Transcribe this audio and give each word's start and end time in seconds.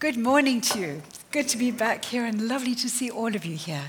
Good 0.00 0.16
morning 0.16 0.62
to 0.62 0.78
you. 0.78 1.02
Good 1.30 1.46
to 1.48 1.58
be 1.58 1.70
back 1.70 2.06
here 2.06 2.24
and 2.24 2.48
lovely 2.48 2.74
to 2.74 2.88
see 2.88 3.10
all 3.10 3.36
of 3.36 3.44
you 3.44 3.54
here. 3.54 3.86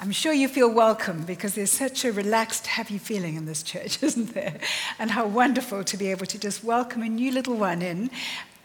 I'm 0.00 0.10
sure 0.10 0.32
you 0.32 0.48
feel 0.48 0.72
welcome 0.72 1.24
because 1.24 1.54
there's 1.54 1.70
such 1.70 2.06
a 2.06 2.12
relaxed, 2.12 2.66
happy 2.66 2.96
feeling 2.96 3.36
in 3.36 3.44
this 3.44 3.62
church, 3.62 4.02
isn't 4.02 4.32
there? 4.32 4.58
And 4.98 5.10
how 5.10 5.26
wonderful 5.26 5.84
to 5.84 5.96
be 5.98 6.10
able 6.10 6.24
to 6.24 6.38
just 6.38 6.64
welcome 6.64 7.02
a 7.02 7.08
new 7.10 7.30
little 7.30 7.54
one 7.54 7.82
in 7.82 8.08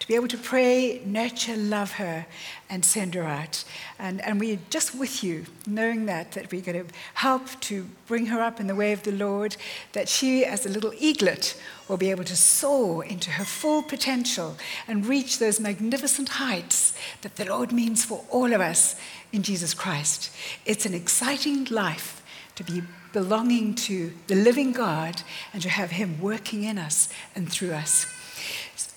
to 0.01 0.07
be 0.07 0.15
able 0.15 0.27
to 0.27 0.37
pray, 0.37 0.99
nurture, 1.05 1.55
love 1.55 1.91
her, 1.91 2.25
and 2.71 2.83
send 2.83 3.13
her 3.13 3.23
out. 3.23 3.63
And, 3.99 4.19
and 4.21 4.39
we're 4.39 4.57
just 4.71 4.95
with 4.95 5.23
you, 5.23 5.45
knowing 5.67 6.07
that, 6.07 6.31
that 6.31 6.51
we're 6.51 6.63
going 6.63 6.87
to 6.87 6.93
help 7.13 7.47
to 7.61 7.87
bring 8.07 8.25
her 8.25 8.41
up 8.41 8.59
in 8.59 8.65
the 8.65 8.73
way 8.73 8.93
of 8.93 9.03
the 9.03 9.11
Lord, 9.11 9.57
that 9.93 10.09
she, 10.09 10.43
as 10.43 10.65
a 10.65 10.69
little 10.69 10.91
eaglet, 10.97 11.55
will 11.87 11.97
be 11.97 12.09
able 12.09 12.23
to 12.23 12.35
soar 12.35 13.05
into 13.05 13.29
her 13.29 13.45
full 13.45 13.83
potential 13.83 14.57
and 14.87 15.05
reach 15.05 15.37
those 15.37 15.59
magnificent 15.59 16.29
heights 16.29 16.97
that 17.21 17.35
the 17.35 17.45
Lord 17.45 17.71
means 17.71 18.03
for 18.03 18.25
all 18.31 18.53
of 18.53 18.59
us 18.59 18.95
in 19.31 19.43
Jesus 19.43 19.75
Christ. 19.75 20.31
It's 20.65 20.87
an 20.87 20.95
exciting 20.95 21.65
life 21.65 22.23
to 22.55 22.63
be 22.63 22.81
belonging 23.13 23.75
to 23.75 24.13
the 24.25 24.35
living 24.35 24.71
God 24.71 25.21
and 25.53 25.61
to 25.61 25.69
have 25.69 25.91
Him 25.91 26.19
working 26.19 26.63
in 26.63 26.79
us 26.79 27.07
and 27.35 27.51
through 27.51 27.73
us. 27.73 28.07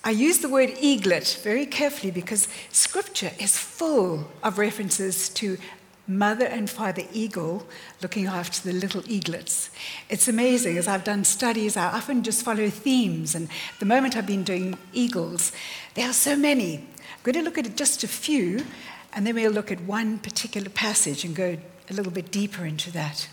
I 0.03 0.11
use 0.11 0.39
the 0.39 0.49
word 0.49 0.73
eaglet 0.79 1.39
very 1.43 1.65
carefully 1.65 2.11
because 2.11 2.47
scripture 2.71 3.31
is 3.39 3.57
full 3.57 4.27
of 4.43 4.57
references 4.57 5.29
to 5.29 5.57
mother 6.07 6.45
and 6.45 6.69
father 6.69 7.03
eagle 7.11 7.65
looking 8.01 8.27
after 8.27 8.61
the 8.61 8.77
little 8.77 9.01
eaglets. 9.07 9.71
It's 10.09 10.27
amazing. 10.27 10.77
As 10.77 10.87
I've 10.87 11.03
done 11.03 11.23
studies, 11.23 11.75
I 11.75 11.85
often 11.85 12.23
just 12.23 12.43
follow 12.43 12.69
themes. 12.69 13.33
And 13.35 13.49
the 13.79 13.85
moment 13.85 14.15
I've 14.15 14.27
been 14.27 14.43
doing 14.43 14.77
eagles, 14.93 15.51
there 15.95 16.09
are 16.09 16.13
so 16.13 16.35
many. 16.35 16.77
I'm 16.77 17.23
going 17.23 17.35
to 17.35 17.41
look 17.41 17.57
at 17.57 17.75
just 17.75 18.03
a 18.03 18.07
few, 18.07 18.65
and 19.13 19.25
then 19.25 19.35
we'll 19.35 19.51
look 19.51 19.71
at 19.71 19.81
one 19.81 20.19
particular 20.19 20.69
passage 20.69 21.25
and 21.25 21.35
go 21.35 21.57
a 21.89 21.93
little 21.93 22.11
bit 22.11 22.31
deeper 22.31 22.65
into 22.65 22.91
that. 22.91 23.27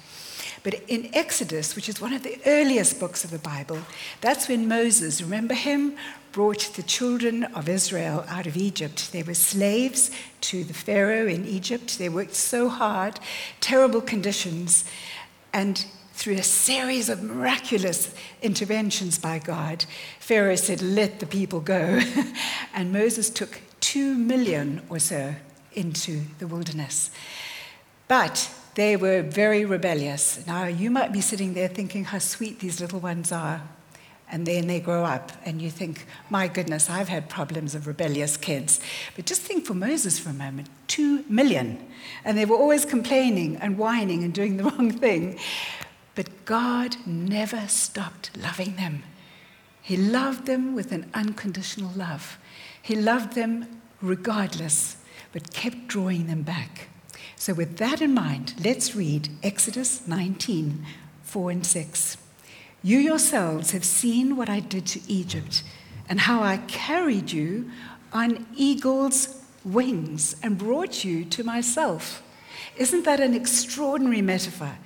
But 0.63 0.81
in 0.87 1.11
Exodus, 1.13 1.75
which 1.75 1.89
is 1.89 2.01
one 2.01 2.13
of 2.13 2.23
the 2.23 2.39
earliest 2.47 3.01
books 3.01 3.25
of 3.25 3.31
the 3.31 3.39
Bible, 3.39 3.79
that's 4.21 4.49
when 4.49 4.69
Moses, 4.69 5.21
remember 5.21 5.55
him, 5.55 5.97
brought 6.31 6.73
the 6.75 6.83
children 6.83 7.45
of 7.45 7.69
Israel 7.69 8.25
out 8.29 8.47
of 8.47 8.57
Egypt. 8.57 9.13
They 9.13 9.23
were 9.23 9.35
slaves 9.35 10.11
to 10.43 10.65
the 10.65 10.75
Pharaoh 10.75 11.27
in 11.27 11.47
Egypt. 11.47 11.99
They 11.99 12.09
worked 12.09 12.35
so 12.35 12.69
hard, 12.69 13.19
terrible 13.61 14.01
conditions, 14.01 14.85
and 15.53 15.85
through 16.15 16.35
a 16.35 16.43
series 16.43 17.09
of 17.09 17.23
miraculous 17.23 18.15
interventions 18.43 19.19
by 19.19 19.39
God, 19.41 19.85
Pharaoh 20.21 20.57
said, 20.57 20.81
Let 20.81 21.19
the 21.21 21.27
people 21.27 21.61
go. 21.61 22.01
and 22.75 22.93
Moses 22.93 23.29
took 23.29 23.61
two 23.81 24.15
million 24.15 24.83
or 24.89 24.99
so 24.99 25.35
into 25.73 26.23
the 26.39 26.47
wilderness. 26.47 27.11
But 28.09 28.51
they 28.75 28.97
were 28.97 29.23
very 29.23 29.65
rebellious. 29.65 30.47
Now, 30.47 30.65
you 30.67 30.91
might 30.91 31.13
be 31.13 31.21
sitting 31.21 31.55
there 31.55 31.69
thinking 31.69 32.05
how 32.05 32.19
sweet 32.19 32.61
these 32.61 32.81
little 32.81 33.01
ones 33.01 33.33
are. 33.33 33.63
And 34.31 34.47
then 34.47 34.67
they 34.67 34.81
grow 34.81 35.05
up, 35.05 35.31
and 35.45 35.61
you 35.61 35.71
think, 35.71 36.07
my 36.31 36.49
goodness, 36.49 36.89
I've 36.89 37.11
had 37.11 37.29
problems 37.29 37.75
of 37.75 37.87
rebellious 37.87 38.39
kids. 38.39 38.81
But 39.15 39.27
just 39.27 39.43
think 39.43 39.67
for 39.67 39.75
Moses 39.75 40.19
for 40.19 40.31
a 40.31 40.33
moment 40.35 40.71
two 40.89 41.23
million. 41.29 41.79
And 42.25 42.39
they 42.39 42.47
were 42.47 42.57
always 42.57 42.87
complaining 42.87 43.57
and 43.57 43.77
whining 43.77 44.25
and 44.25 44.33
doing 44.33 44.57
the 44.57 44.65
wrong 44.71 44.91
thing. 44.91 45.39
But 46.15 46.47
God 46.47 46.97
never 47.07 47.69
stopped 47.69 48.31
loving 48.37 48.77
them. 48.77 49.03
He 49.83 49.99
loved 49.99 50.47
them 50.47 50.75
with 50.75 50.93
an 50.93 51.11
unconditional 51.13 51.91
love. 51.95 52.39
He 52.81 52.95
loved 52.95 53.35
them 53.35 53.81
regardless, 54.01 54.97
but 55.33 55.53
kept 55.53 55.89
drawing 55.89 56.27
them 56.27 56.43
back. 56.43 56.89
So, 57.43 57.55
with 57.55 57.79
that 57.79 58.01
in 58.01 58.15
mind, 58.15 58.55
let's 58.65 58.95
read 58.95 59.29
Exodus 59.43 60.07
19 60.07 60.87
4 61.25 61.51
and 61.51 61.67
6. 61.67 62.17
You 62.85 62.99
yourselves 62.99 63.73
have 63.73 63.85
seen 63.85 64.37
what 64.37 64.49
I 64.49 64.61
did 64.61 64.87
to 64.87 65.01
Egypt 65.09 65.65
and 66.09 66.21
how 66.21 66.45
I 66.45 66.59
carried 66.69 67.33
you 67.33 67.69
on 68.13 68.47
eagle's 68.55 69.43
wings 69.65 70.37
and 70.41 70.57
brought 70.57 71.03
you 71.03 71.25
to 71.25 71.43
myself. 71.43 72.23
Isn't 72.77 73.05
that 73.07 73.19
an 73.19 73.35
extraordinary 73.35 74.23
metaphor 74.23 74.79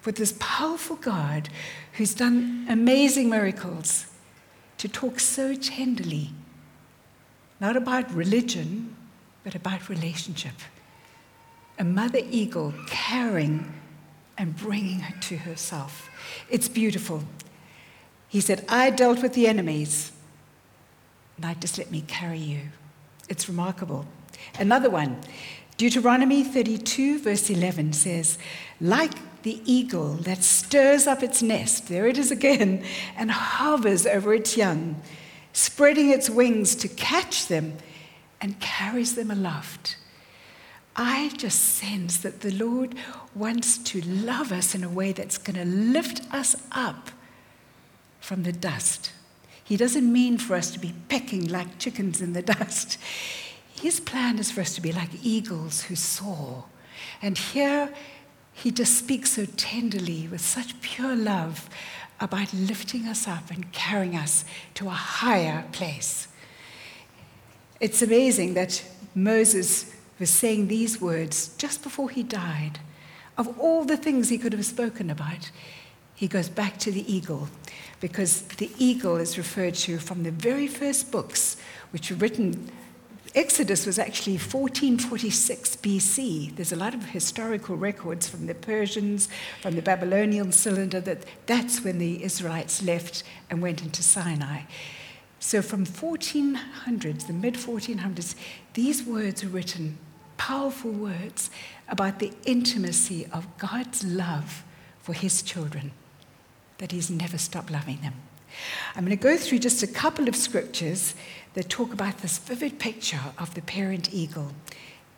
for 0.00 0.12
this 0.12 0.36
powerful 0.38 0.94
God 0.94 1.48
who's 1.94 2.14
done 2.14 2.64
amazing 2.68 3.28
miracles 3.28 4.06
to 4.78 4.86
talk 4.86 5.18
so 5.18 5.56
tenderly, 5.56 6.30
not 7.60 7.76
about 7.76 8.08
religion, 8.14 8.94
but 9.42 9.56
about 9.56 9.88
relationship? 9.88 10.54
A 11.78 11.84
mother 11.84 12.20
eagle 12.30 12.72
carrying 12.86 13.72
and 14.36 14.56
bringing 14.56 15.00
her 15.00 15.18
to 15.20 15.36
herself. 15.36 16.10
It's 16.50 16.68
beautiful. 16.68 17.24
He 18.28 18.40
said, 18.40 18.64
I 18.68 18.90
dealt 18.90 19.22
with 19.22 19.34
the 19.34 19.46
enemies. 19.46 20.12
Now 21.38 21.54
just 21.54 21.78
let 21.78 21.90
me 21.90 22.02
carry 22.06 22.38
you. 22.38 22.60
It's 23.28 23.48
remarkable. 23.48 24.06
Another 24.58 24.90
one, 24.90 25.18
Deuteronomy 25.76 26.44
32, 26.44 27.20
verse 27.20 27.50
11 27.50 27.92
says, 27.92 28.38
Like 28.80 29.42
the 29.42 29.60
eagle 29.64 30.14
that 30.14 30.44
stirs 30.44 31.06
up 31.06 31.22
its 31.22 31.42
nest, 31.42 31.88
there 31.88 32.06
it 32.06 32.18
is 32.18 32.30
again, 32.30 32.84
and 33.16 33.30
hovers 33.30 34.06
over 34.06 34.34
its 34.34 34.56
young, 34.56 35.00
spreading 35.52 36.10
its 36.10 36.30
wings 36.30 36.74
to 36.76 36.88
catch 36.88 37.46
them 37.48 37.76
and 38.40 38.60
carries 38.60 39.14
them 39.14 39.30
aloft. 39.30 39.96
I 40.96 41.30
just 41.36 41.60
sense 41.60 42.18
that 42.18 42.40
the 42.40 42.52
Lord 42.52 42.94
wants 43.34 43.78
to 43.78 44.00
love 44.02 44.52
us 44.52 44.74
in 44.74 44.84
a 44.84 44.88
way 44.88 45.12
that's 45.12 45.38
going 45.38 45.56
to 45.56 45.64
lift 45.64 46.22
us 46.32 46.54
up 46.70 47.10
from 48.20 48.44
the 48.44 48.52
dust. 48.52 49.10
He 49.64 49.76
doesn't 49.76 50.10
mean 50.10 50.38
for 50.38 50.54
us 50.54 50.70
to 50.70 50.78
be 50.78 50.94
pecking 51.08 51.48
like 51.48 51.78
chickens 51.78 52.20
in 52.20 52.32
the 52.32 52.42
dust. 52.56 52.98
His 53.80 53.98
plan 53.98 54.38
is 54.38 54.50
for 54.50 54.60
us 54.60 54.74
to 54.76 54.80
be 54.80 54.92
like 54.92 55.10
eagles 55.22 55.82
who 55.82 55.96
soar. 55.96 56.64
And 57.20 57.36
here 57.36 57.92
he 58.52 58.70
just 58.70 58.96
speaks 58.96 59.32
so 59.32 59.46
tenderly 59.56 60.28
with 60.28 60.40
such 60.40 60.80
pure 60.80 61.16
love 61.16 61.68
about 62.20 62.54
lifting 62.54 63.06
us 63.06 63.26
up 63.26 63.50
and 63.50 63.72
carrying 63.72 64.16
us 64.16 64.44
to 64.74 64.86
a 64.86 64.90
higher 64.90 65.64
place. 65.72 66.28
It's 67.80 68.00
amazing 68.00 68.54
that 68.54 68.82
Moses 69.14 69.93
was 70.18 70.30
saying 70.30 70.68
these 70.68 71.00
words 71.00 71.48
just 71.58 71.82
before 71.82 72.10
he 72.10 72.22
died. 72.22 72.78
Of 73.36 73.58
all 73.58 73.84
the 73.84 73.96
things 73.96 74.28
he 74.28 74.38
could 74.38 74.52
have 74.52 74.64
spoken 74.64 75.10
about, 75.10 75.50
he 76.14 76.28
goes 76.28 76.48
back 76.48 76.78
to 76.78 76.92
the 76.92 77.12
eagle 77.12 77.48
because 78.00 78.42
the 78.42 78.70
eagle 78.78 79.16
is 79.16 79.36
referred 79.36 79.74
to 79.74 79.98
from 79.98 80.22
the 80.22 80.30
very 80.30 80.68
first 80.68 81.10
books, 81.10 81.56
which 81.90 82.10
were 82.10 82.16
written. 82.16 82.70
Exodus 83.34 83.84
was 83.84 83.98
actually 83.98 84.34
1446 84.34 85.76
BC. 85.76 86.54
There's 86.54 86.70
a 86.70 86.76
lot 86.76 86.94
of 86.94 87.06
historical 87.06 87.76
records 87.76 88.28
from 88.28 88.46
the 88.46 88.54
Persians, 88.54 89.28
from 89.60 89.74
the 89.74 89.82
Babylonian 89.82 90.52
cylinder, 90.52 91.00
that 91.00 91.24
that's 91.46 91.82
when 91.82 91.98
the 91.98 92.22
Israelites 92.22 92.80
left 92.82 93.24
and 93.50 93.60
went 93.60 93.82
into 93.82 94.04
Sinai. 94.04 94.62
So 95.40 95.62
from 95.62 95.84
1400s, 95.84 97.26
the 97.26 97.32
mid 97.32 97.54
1400s, 97.54 98.36
these 98.74 99.02
words 99.02 99.42
are 99.42 99.48
written 99.48 99.98
powerful 100.36 100.90
words 100.90 101.50
about 101.88 102.18
the 102.18 102.32
intimacy 102.44 103.26
of 103.32 103.46
God's 103.58 104.04
love 104.04 104.64
for 105.00 105.12
his 105.12 105.42
children, 105.42 105.92
that 106.78 106.92
he's 106.92 107.10
never 107.10 107.38
stopped 107.38 107.70
loving 107.70 108.00
them. 108.00 108.14
I'm 108.94 109.04
going 109.04 109.16
to 109.16 109.22
go 109.22 109.36
through 109.36 109.58
just 109.58 109.82
a 109.82 109.86
couple 109.86 110.28
of 110.28 110.36
scriptures 110.36 111.14
that 111.54 111.68
talk 111.68 111.92
about 111.92 112.18
this 112.18 112.38
vivid 112.38 112.78
picture 112.78 113.20
of 113.38 113.54
the 113.54 113.62
parent 113.62 114.12
eagle 114.12 114.52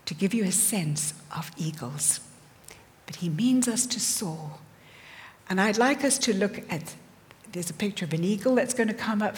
to 0.06 0.14
give 0.14 0.32
you 0.32 0.44
a 0.44 0.52
sense 0.52 1.14
of 1.37 1.50
eagles. 1.56 2.20
But 3.06 3.17
he 3.17 3.29
means 3.29 3.69
us 3.69 3.87
to 3.87 4.00
soar. 4.00 4.58
And 5.49 5.61
I'd 5.61 5.79
like 5.79 6.05
us 6.05 6.19
to 6.19 6.35
look 6.35 6.62
at 6.70 6.94
there's 7.52 7.70
a 7.70 7.75
picture 7.75 8.05
of 8.05 8.12
an 8.12 8.25
eagle 8.25 8.56
that's 8.56 8.75
going 8.75 8.88
to 8.88 8.94
come 8.94 9.23
up, 9.23 9.37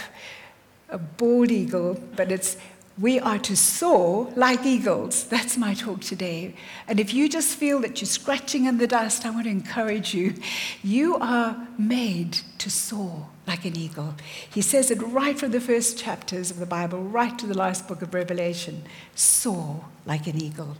a 0.88 0.98
bald 0.98 1.50
eagle, 1.50 2.02
but 2.16 2.32
it's 2.32 2.56
we 3.00 3.20
are 3.20 3.38
to 3.38 3.56
soar 3.56 4.32
like 4.34 4.66
eagles. 4.66 5.24
That's 5.24 5.56
my 5.56 5.74
talk 5.74 6.00
today. 6.00 6.54
And 6.88 6.98
if 6.98 7.14
you 7.14 7.28
just 7.28 7.56
feel 7.56 7.80
that 7.80 8.00
you're 8.00 8.06
scratching 8.06 8.64
in 8.64 8.78
the 8.78 8.88
dust, 8.88 9.24
I 9.24 9.30
want 9.30 9.44
to 9.44 9.50
encourage 9.50 10.14
you. 10.14 10.34
You 10.82 11.16
are 11.16 11.68
made 11.78 12.40
to 12.58 12.70
soar 12.70 13.28
like 13.46 13.64
an 13.64 13.76
eagle. 13.76 14.14
He 14.50 14.62
says 14.62 14.90
it 14.90 15.00
right 15.00 15.38
from 15.38 15.52
the 15.52 15.60
first 15.60 15.96
chapters 15.96 16.50
of 16.50 16.58
the 16.58 16.66
Bible, 16.66 17.02
right 17.02 17.38
to 17.38 17.46
the 17.46 17.56
last 17.56 17.86
book 17.86 18.02
of 18.02 18.14
Revelation 18.14 18.82
soar 19.14 19.84
like 20.04 20.26
an 20.26 20.42
eagle. 20.42 20.76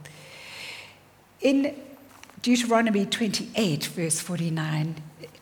In 1.40 1.74
Deuteronomy 2.42 3.06
28, 3.06 3.84
verse 3.86 4.20
49, 4.20 4.96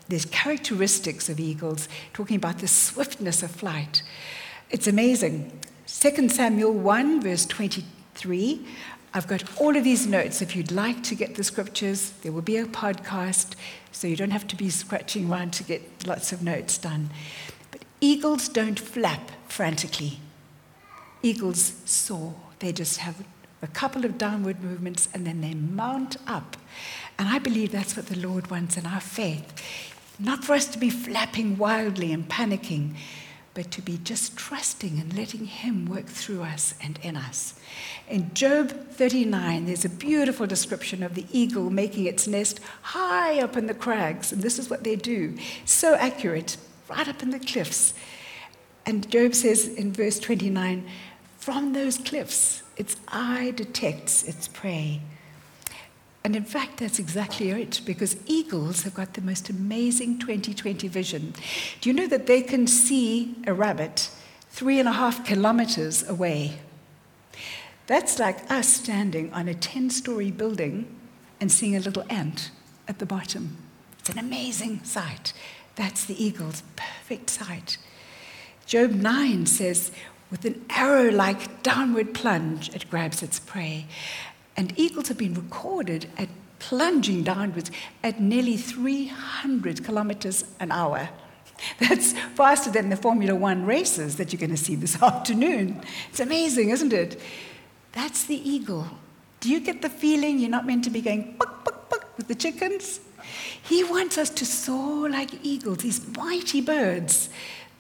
there's 0.09 0.27
characteristics 0.27 1.31
of 1.31 1.41
eagles, 1.41 1.89
talking 2.13 2.37
about 2.37 2.59
the 2.59 2.69
swiftness 2.69 3.43
of 3.43 3.51
flight. 3.51 4.03
It's 4.71 4.87
amazing. 4.87 5.59
2 5.99 6.29
Samuel 6.29 6.75
1, 6.75 7.23
verse 7.23 7.47
23. 7.47 8.67
I've 9.15 9.27
got 9.27 9.59
all 9.59 9.75
of 9.75 9.83
these 9.83 10.07
notes. 10.07 10.43
If 10.43 10.55
you'd 10.55 10.71
like 10.71 11.03
to 11.05 11.15
get 11.15 11.37
the 11.37 11.43
scriptures, 11.43 12.11
there 12.23 12.33
will 12.33 12.43
be 12.43 12.59
a 12.59 12.67
podcast, 12.67 13.55
so 13.93 14.07
you 14.07 14.15
don't 14.15 14.31
have 14.31 14.47
to 14.49 14.57
be 14.57 14.69
scratching 14.69 15.31
around 15.31 15.55
to 15.55 15.65
get 15.65 16.07
lots 16.07 16.33
of 16.33 16.43
notes 16.43 16.77
done. 16.77 17.09
But 17.71 17.81
eagles 18.03 18.51
don't 18.51 18.79
flap 18.79 19.31
frantically. 19.49 20.21
Eagles 21.23 21.73
soar. 21.87 22.35
They 22.59 22.73
just 22.73 22.99
have 22.99 23.25
a 23.63 23.67
couple 23.67 24.05
of 24.05 24.19
downward 24.19 24.63
movements 24.63 25.09
and 25.15 25.27
then 25.27 25.41
they 25.41 25.55
mount 25.55 26.19
up. 26.27 26.59
And 27.19 27.27
I 27.27 27.39
believe 27.39 27.73
that's 27.73 27.97
what 27.97 28.09
the 28.09 28.19
Lord 28.19 28.51
wants 28.51 28.77
in 28.77 28.85
our 28.85 29.01
faith. 29.01 29.51
Not 30.19 30.45
for 30.45 30.53
us 30.53 30.67
to 30.67 30.79
be 30.79 30.91
flapping 30.91 31.57
wildly 31.57 32.13
and 32.13 32.29
panicking, 32.29 32.97
but 33.57 33.71
to 33.71 33.81
be 33.81 33.99
just 34.05 34.37
trusting 34.37 35.01
and 35.01 35.17
letting 35.17 35.47
Him 35.47 35.87
work 35.87 36.05
through 36.05 36.43
us 36.43 36.75
and 36.83 36.99
in 37.03 37.17
us. 37.17 37.55
In 38.07 38.35
Job 38.35 38.71
39, 38.91 39.65
there's 39.65 39.87
a 39.87 39.89
beautiful 39.89 40.47
description 40.47 41.03
of 41.03 41.15
the 41.15 41.25
eagle 41.33 41.71
making 41.71 42.05
its 42.05 42.29
nest 42.29 42.61
high 42.83 43.41
up 43.41 43.57
in 43.57 43.67
the 43.67 43.73
crags, 43.73 44.31
and 44.31 44.43
this 44.43 44.59
is 44.59 44.69
what 44.69 44.85
they 44.85 44.95
do. 44.95 45.39
So 45.65 45.95
accurate, 45.95 46.59
right 46.91 47.09
up 47.09 47.23
in 47.23 47.31
the 47.31 47.39
cliffs. 47.39 47.95
And 48.85 49.11
Job 49.11 49.35
says 49.35 49.67
in 49.67 49.91
verse 49.91 50.19
29 50.19 50.87
from 51.39 51.73
those 51.73 51.97
cliffs, 51.97 52.63
its 52.77 52.97
eye 53.09 53.55
detects 53.57 54.23
its 54.25 54.49
prey. 54.49 55.01
And 56.27 56.35
in 56.35 56.45
fact, 56.45 56.79
that's 56.79 56.99
exactly 56.99 57.51
it, 57.51 57.83
because 57.85 58.17
eagles 58.27 58.83
have 58.83 58.95
got 58.95 59.15
the 59.15 59.21
most 59.21 59.49
amazing 59.49 60.19
2020 60.19 60.89
vision. 60.89 61.33
Do 61.81 61.89
you 61.89 61.95
know 61.95 62.09
that 62.09 62.27
they 62.27 62.43
can 62.43 62.67
see 62.67 63.37
a 63.47 63.55
rabbit 63.55 64.11
three 64.51 64.81
and 64.81 64.89
a 64.89 64.93
half 64.93 65.25
kilometers 65.25 66.03
away? 66.09 66.59
That's 67.87 68.19
like 68.19 68.51
us 68.51 68.67
standing 68.67 69.33
on 69.33 69.47
a 69.47 69.55
10 69.55 69.89
story 69.91 70.33
building 70.33 70.93
and 71.41 71.53
seeing 71.53 71.77
a 71.77 71.79
little 71.81 72.05
ant 72.11 72.51
at 72.89 72.99
the 72.99 73.07
bottom. 73.07 73.59
It's 74.01 74.11
an 74.11 74.19
amazing 74.19 74.83
sight. 74.83 75.33
That's 75.77 76.07
the 76.07 76.21
eagle's 76.21 76.65
perfect 76.75 77.31
sight. 77.31 77.79
Job 78.67 78.91
9 78.91 79.47
says, 79.47 79.93
with 80.33 80.45
an 80.45 80.65
arrow 80.71 81.09
like 81.09 81.63
downward 81.63 82.15
plunge, 82.15 82.75
it 82.75 82.91
grabs 82.91 83.23
its 83.23 83.39
prey. 83.39 83.87
And 84.57 84.73
eagles 84.79 85.09
have 85.09 85.19
been 85.19 85.35
recorded 85.35 86.07
at 86.17 86.29
plunging 86.59 87.23
downwards 87.23 87.71
at 88.03 88.21
nearly 88.21 88.57
300 88.57 89.85
kilometers 89.85 90.45
an 90.61 90.73
hour. 90.73 91.09
That's 91.81 92.13
faster 92.35 92.71
than 92.71 92.91
the 92.91 92.97
Formula 92.97 93.35
One 93.35 93.65
races 93.65 94.17
that 94.17 94.33
you're 94.33 94.41
going 94.41 94.51
to 94.51 94.57
see 94.57 94.75
this 94.75 95.03
afternoon. 95.03 95.83
It's 96.11 96.21
amazing, 96.21 96.71
isn't 96.71 96.93
it? 96.93 97.21
That's 97.93 98.25
the 98.25 98.37
eagle. 98.37 98.87
Do 99.41 99.51
you 99.51 99.61
get 99.61 99.83
the 99.83 99.89
feeling 99.89 100.39
you're 100.39 100.51
not 100.51 100.67
meant 100.67 100.85
to 100.85 100.91
be 100.91 101.01
going 101.01 101.37
buck, 101.39 101.65
buck, 101.65 101.89
buck 101.89 102.17
with 102.17 102.29
the 102.29 102.35
chickens? 102.35 103.01
He 103.63 103.85
wants 103.85 104.19
us 104.19 104.31
to 104.31 104.47
soar 104.47 105.09
like 105.09 105.31
eagles, 105.43 105.79
these 105.79 106.07
mighty 106.17 106.61
birds. 106.61 107.29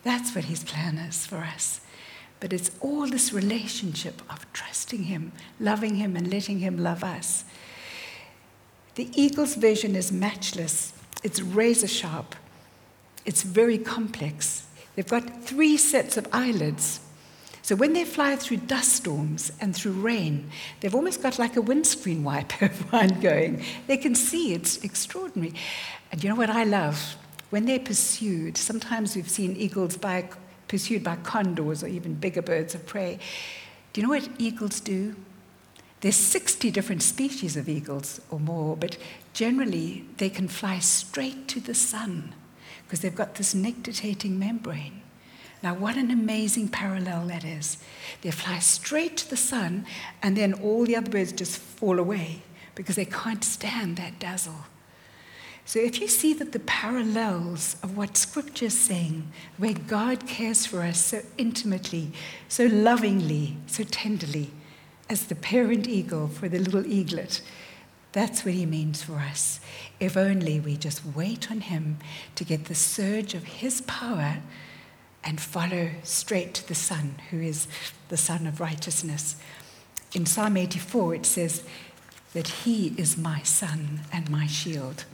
That's 0.02 0.34
what 0.34 0.44
his 0.44 0.64
plan 0.64 0.98
is 0.98 1.26
for 1.26 1.38
us. 1.38 1.80
But 2.40 2.52
it's 2.52 2.70
all 2.80 3.06
this 3.06 3.32
relationship 3.32 4.20
of 4.30 4.50
trusting 4.52 5.04
Him, 5.04 5.32
loving 5.58 5.96
Him, 5.96 6.16
and 6.16 6.30
letting 6.30 6.58
Him 6.58 6.78
love 6.78 7.02
us. 7.02 7.44
The 8.94 9.08
eagle's 9.14 9.54
vision 9.54 9.94
is 9.94 10.10
matchless, 10.10 10.92
it's 11.22 11.40
razor 11.40 11.88
sharp, 11.88 12.34
it's 13.24 13.42
very 13.42 13.78
complex. 13.78 14.66
They've 14.94 15.06
got 15.06 15.42
three 15.42 15.76
sets 15.76 16.16
of 16.16 16.26
eyelids. 16.32 17.00
So 17.60 17.74
when 17.74 17.92
they 17.92 18.04
fly 18.04 18.36
through 18.36 18.58
dust 18.58 18.92
storms 18.92 19.52
and 19.60 19.74
through 19.74 19.92
rain, 19.92 20.50
they've 20.80 20.94
almost 20.94 21.20
got 21.22 21.38
like 21.38 21.56
a 21.56 21.60
windscreen 21.60 22.22
wiper 22.22 22.68
one 22.90 23.20
going. 23.20 23.64
They 23.86 23.96
can 23.96 24.14
see, 24.14 24.54
it's 24.54 24.78
extraordinary. 24.84 25.52
And 26.12 26.22
you 26.22 26.30
know 26.30 26.36
what 26.36 26.48
I 26.48 26.64
love? 26.64 27.16
When 27.50 27.66
they're 27.66 27.80
pursued, 27.80 28.56
sometimes 28.56 29.16
we've 29.16 29.28
seen 29.28 29.56
eagles 29.56 29.96
by 29.96 30.28
pursued 30.68 31.04
by 31.04 31.16
condors 31.16 31.82
or 31.82 31.88
even 31.88 32.14
bigger 32.14 32.42
birds 32.42 32.74
of 32.74 32.86
prey. 32.86 33.18
Do 33.92 34.00
you 34.00 34.06
know 34.06 34.12
what 34.12 34.28
eagles 34.38 34.80
do? 34.80 35.16
There's 36.00 36.16
60 36.16 36.70
different 36.70 37.02
species 37.02 37.56
of 37.56 37.68
eagles 37.68 38.20
or 38.30 38.38
more, 38.38 38.76
but 38.76 38.98
generally 39.32 40.04
they 40.18 40.28
can 40.28 40.48
fly 40.48 40.78
straight 40.78 41.48
to 41.48 41.60
the 41.60 41.74
sun 41.74 42.34
because 42.84 43.00
they've 43.00 43.14
got 43.14 43.34
this 43.34 43.54
nictitating 43.54 44.38
membrane. 44.38 45.02
Now, 45.62 45.74
what 45.74 45.96
an 45.96 46.10
amazing 46.10 46.68
parallel 46.68 47.26
that 47.28 47.44
is. 47.44 47.78
They 48.20 48.30
fly 48.30 48.58
straight 48.58 49.16
to 49.16 49.30
the 49.30 49.36
sun, 49.36 49.86
and 50.22 50.36
then 50.36 50.52
all 50.52 50.84
the 50.84 50.96
other 50.96 51.10
birds 51.10 51.32
just 51.32 51.58
fall 51.58 51.98
away 51.98 52.42
because 52.74 52.96
they 52.96 53.06
can't 53.06 53.42
stand 53.42 53.96
that 53.96 54.18
dazzle. 54.18 54.66
So 55.66 55.80
if 55.80 56.00
you 56.00 56.06
see 56.06 56.32
that 56.34 56.52
the 56.52 56.60
parallels 56.60 57.74
of 57.82 57.96
what 57.96 58.16
Scripture 58.16 58.66
is 58.66 58.78
saying, 58.78 59.32
where 59.58 59.74
God 59.74 60.24
cares 60.28 60.64
for 60.64 60.80
us 60.82 61.04
so 61.06 61.22
intimately, 61.36 62.12
so 62.48 62.66
lovingly, 62.66 63.56
so 63.66 63.82
tenderly, 63.82 64.52
as 65.10 65.26
the 65.26 65.34
parent 65.34 65.88
eagle 65.88 66.28
for 66.28 66.48
the 66.48 66.60
little 66.60 66.86
eaglet, 66.86 67.42
that's 68.12 68.44
what 68.44 68.54
he 68.54 68.64
means 68.64 69.02
for 69.02 69.14
us. 69.16 69.58
If 69.98 70.16
only 70.16 70.60
we 70.60 70.76
just 70.76 71.04
wait 71.04 71.50
on 71.50 71.62
him 71.62 71.98
to 72.36 72.44
get 72.44 72.66
the 72.66 72.74
surge 72.76 73.34
of 73.34 73.42
his 73.42 73.80
power 73.82 74.36
and 75.24 75.40
follow 75.40 75.90
straight 76.04 76.54
to 76.54 76.68
the 76.68 76.76
Son, 76.76 77.16
who 77.30 77.40
is 77.40 77.66
the 78.08 78.16
Son 78.16 78.46
of 78.46 78.60
righteousness. 78.60 79.34
In 80.14 80.26
Psalm 80.26 80.56
84, 80.56 81.16
it 81.16 81.26
says 81.26 81.64
that 82.34 82.46
he 82.48 82.94
is 82.96 83.18
my 83.18 83.42
sun 83.42 84.02
and 84.12 84.30
my 84.30 84.46
shield. 84.46 85.04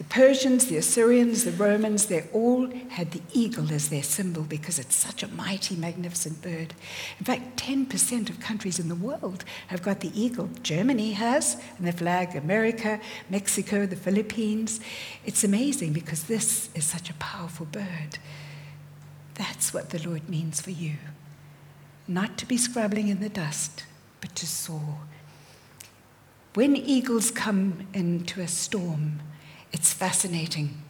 The 0.00 0.04
Persians, 0.04 0.64
the 0.64 0.78
Assyrians, 0.78 1.44
the 1.44 1.52
Romans, 1.52 2.06
they 2.06 2.26
all 2.32 2.70
had 2.88 3.10
the 3.10 3.20
eagle 3.34 3.70
as 3.70 3.90
their 3.90 4.02
symbol 4.02 4.44
because 4.44 4.78
it's 4.78 4.96
such 4.96 5.22
a 5.22 5.28
mighty, 5.28 5.76
magnificent 5.76 6.40
bird. 6.40 6.72
In 7.18 7.26
fact, 7.26 7.62
10% 7.62 8.30
of 8.30 8.40
countries 8.40 8.78
in 8.78 8.88
the 8.88 8.94
world 8.94 9.44
have 9.66 9.82
got 9.82 10.00
the 10.00 10.10
eagle. 10.18 10.48
Germany 10.62 11.12
has, 11.12 11.60
and 11.76 11.86
the 11.86 11.92
flag, 11.92 12.34
America, 12.34 12.98
Mexico, 13.28 13.84
the 13.84 13.94
Philippines. 13.94 14.80
It's 15.26 15.44
amazing 15.44 15.92
because 15.92 16.22
this 16.22 16.70
is 16.74 16.86
such 16.86 17.10
a 17.10 17.14
powerful 17.14 17.66
bird. 17.66 18.18
That's 19.34 19.74
what 19.74 19.90
the 19.90 20.08
Lord 20.08 20.30
means 20.30 20.62
for 20.62 20.70
you. 20.70 20.94
Not 22.08 22.38
to 22.38 22.46
be 22.46 22.56
scrabbling 22.56 23.08
in 23.08 23.20
the 23.20 23.28
dust, 23.28 23.84
but 24.22 24.34
to 24.36 24.46
soar. 24.46 25.00
When 26.54 26.74
eagles 26.74 27.30
come 27.30 27.86
into 27.92 28.40
a 28.40 28.48
storm, 28.48 29.20
it's 29.72 29.92
fascinating. 29.92 30.82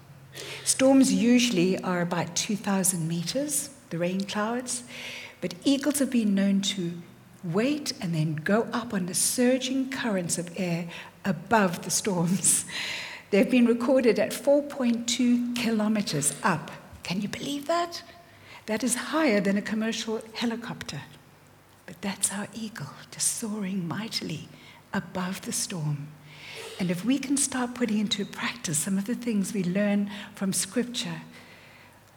Storms 0.64 1.12
usually 1.12 1.78
are 1.82 2.00
about 2.00 2.36
2,000 2.36 3.06
meters, 3.06 3.70
the 3.90 3.98
rain 3.98 4.24
clouds, 4.24 4.84
but 5.40 5.54
eagles 5.64 5.98
have 5.98 6.10
been 6.10 6.34
known 6.34 6.60
to 6.60 6.92
wait 7.42 7.92
and 8.00 8.14
then 8.14 8.34
go 8.36 8.62
up 8.72 8.92
on 8.92 9.06
the 9.06 9.14
surging 9.14 9.90
currents 9.90 10.38
of 10.38 10.50
air 10.56 10.88
above 11.24 11.82
the 11.82 11.90
storms. 11.90 12.64
They've 13.30 13.50
been 13.50 13.66
recorded 13.66 14.18
at 14.18 14.30
4.2 14.30 15.56
kilometers 15.56 16.34
up. 16.42 16.70
Can 17.02 17.20
you 17.20 17.28
believe 17.28 17.66
that? 17.66 18.02
That 18.66 18.84
is 18.84 18.94
higher 18.94 19.40
than 19.40 19.56
a 19.56 19.62
commercial 19.62 20.20
helicopter. 20.34 21.02
But 21.86 22.00
that's 22.02 22.32
our 22.32 22.48
eagle, 22.54 22.90
just 23.10 23.36
soaring 23.38 23.88
mightily 23.88 24.48
above 24.92 25.42
the 25.42 25.52
storm. 25.52 26.08
And 26.80 26.90
if 26.90 27.04
we 27.04 27.18
can 27.18 27.36
start 27.36 27.74
putting 27.74 27.98
into 27.98 28.24
practice 28.24 28.78
some 28.78 28.96
of 28.96 29.04
the 29.04 29.14
things 29.14 29.52
we 29.52 29.62
learn 29.62 30.10
from 30.34 30.54
Scripture 30.54 31.20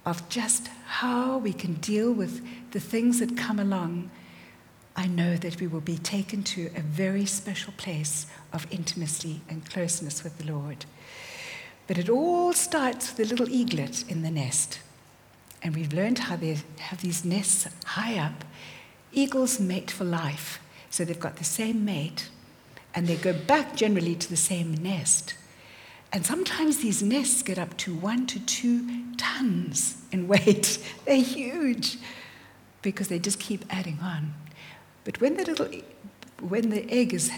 of 0.06 0.28
just 0.30 0.70
how 0.86 1.38
we 1.38 1.52
can 1.52 1.74
deal 1.74 2.14
with 2.14 2.42
the 2.72 2.80
things 2.80 3.20
that 3.20 3.36
come 3.36 3.60
along, 3.60 4.10
I 4.96 5.08
know 5.08 5.36
that 5.36 5.60
we 5.60 5.68
will 5.68 5.82
be 5.82 5.98
taken 5.98 6.44
to 6.44 6.72
a 6.78 6.80
very 6.80 7.26
special 7.26 7.74
place 7.76 8.26
of 8.54 8.66
intimacy 8.72 9.42
and 9.50 9.70
closeness 9.70 10.24
with 10.24 10.38
the 10.38 10.50
Lord. 10.50 10.86
But 11.86 11.98
it 11.98 12.08
all 12.08 12.54
starts 12.54 13.18
with 13.18 13.28
a 13.28 13.30
little 13.30 13.50
eaglet 13.50 14.06
in 14.08 14.22
the 14.22 14.32
nest. 14.32 14.80
And 15.62 15.76
we've 15.76 15.92
learned 15.92 16.20
how 16.20 16.38
they 16.38 16.58
have 16.80 17.02
these 17.02 17.26
nests 17.26 17.68
high 17.84 18.18
up. 18.18 18.46
Eagles 19.12 19.60
mate 19.60 19.92
for 19.92 20.06
life. 20.06 20.62
So 20.90 21.04
they've 21.04 21.20
got 21.20 21.36
the 21.36 21.44
same 21.44 21.84
mate 21.84 22.30
and 22.96 23.08
they 23.08 23.16
go 23.16 23.34
back 23.34 23.76
generally 23.76 24.16
to 24.16 24.30
the 24.30 24.38
same 24.38 24.74
nest. 24.76 25.36
And 26.12 26.26
sometimes 26.26 26.78
these 26.78 27.02
nests 27.02 27.42
get 27.42 27.58
up 27.58 27.76
to 27.78 27.96
one 27.96 28.28
to 28.28 28.40
two 28.40 29.16
tons 29.18 29.98
in 30.12 30.28
weight. 30.28 30.78
They're 31.06 31.16
huge 31.18 31.98
because 32.82 33.08
they 33.08 33.18
just 33.18 33.40
keep 33.40 33.66
adding 33.70 34.00
on. 34.02 34.34
But 35.06 35.20
when 35.20 35.38
the 35.38 35.46
little, 35.46 35.70
when 36.40 36.70
the 36.70 36.90
egg 36.92 37.14
is 37.14 37.32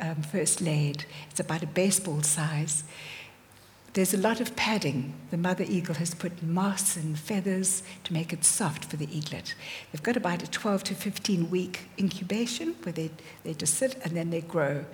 um, 0.00 0.22
first 0.22 0.60
laid, 0.60 1.04
it's 1.30 1.40
about 1.40 1.62
a 1.62 1.66
baseball 1.66 2.22
size. 2.22 2.82
There's 3.96 4.12
a 4.12 4.18
lot 4.18 4.42
of 4.42 4.54
padding. 4.56 5.14
The 5.30 5.38
mother 5.38 5.64
eagle 5.66 5.94
has 5.94 6.12
put 6.12 6.42
moss 6.42 6.98
and 6.98 7.18
feathers 7.18 7.82
to 8.04 8.12
make 8.12 8.30
it 8.30 8.44
soft 8.44 8.84
for 8.84 8.98
the 8.98 9.08
eaglet. 9.10 9.54
They've 9.90 10.02
got 10.02 10.18
about 10.18 10.42
a 10.42 10.50
12 10.50 10.84
to 10.84 10.94
15 10.94 11.48
week 11.48 11.88
incubation 11.98 12.74
where 12.82 12.92
they, 12.92 13.10
they 13.42 13.54
just 13.54 13.72
sit 13.72 13.96
and 14.04 14.14
then 14.14 14.28
they 14.28 14.42
grow. 14.42 14.84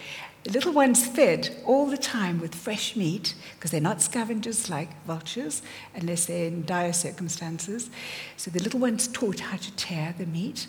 The 0.45 0.53
little 0.53 0.73
ones 0.73 1.05
fed 1.05 1.51
all 1.67 1.87
the 1.87 1.97
time 1.97 2.41
with 2.41 2.55
fresh 2.55 2.95
meat 2.95 3.35
because 3.57 3.73
they're 3.73 3.81
not 3.81 4.01
scavengers 4.01 4.71
like 4.71 5.05
vultures 5.05 5.63
unless 5.97 6.27
they're 6.27 6.47
in 6.47 6.65
dire 6.65 6.93
circumstances. 6.93 7.91
So 8.37 8.53
the 8.53 8.63
little 8.63 8.79
ones 8.79 9.09
taught 9.09 9.41
how 9.41 9.57
to 9.57 9.73
tear 9.73 10.15
the 10.17 10.27
meat 10.27 10.69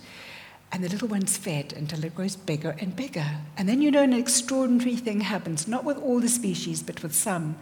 and 0.71 0.83
the 0.83 0.89
little 0.89 1.07
one's 1.07 1.37
fed 1.37 1.71
until 1.73 2.03
it 2.03 2.15
grows 2.15 2.35
bigger 2.35 2.75
and 2.79 2.95
bigger. 2.95 3.27
And 3.57 3.69
then 3.69 3.83
you 3.83 3.91
know 3.91 4.01
an 4.01 4.13
extraordinary 4.13 4.95
thing 4.95 5.21
happens, 5.21 5.67
not 5.67 5.83
with 5.83 5.97
all 5.97 6.19
the 6.19 6.27
species, 6.27 6.81
but 6.81 7.03
with 7.03 7.13
some. 7.13 7.57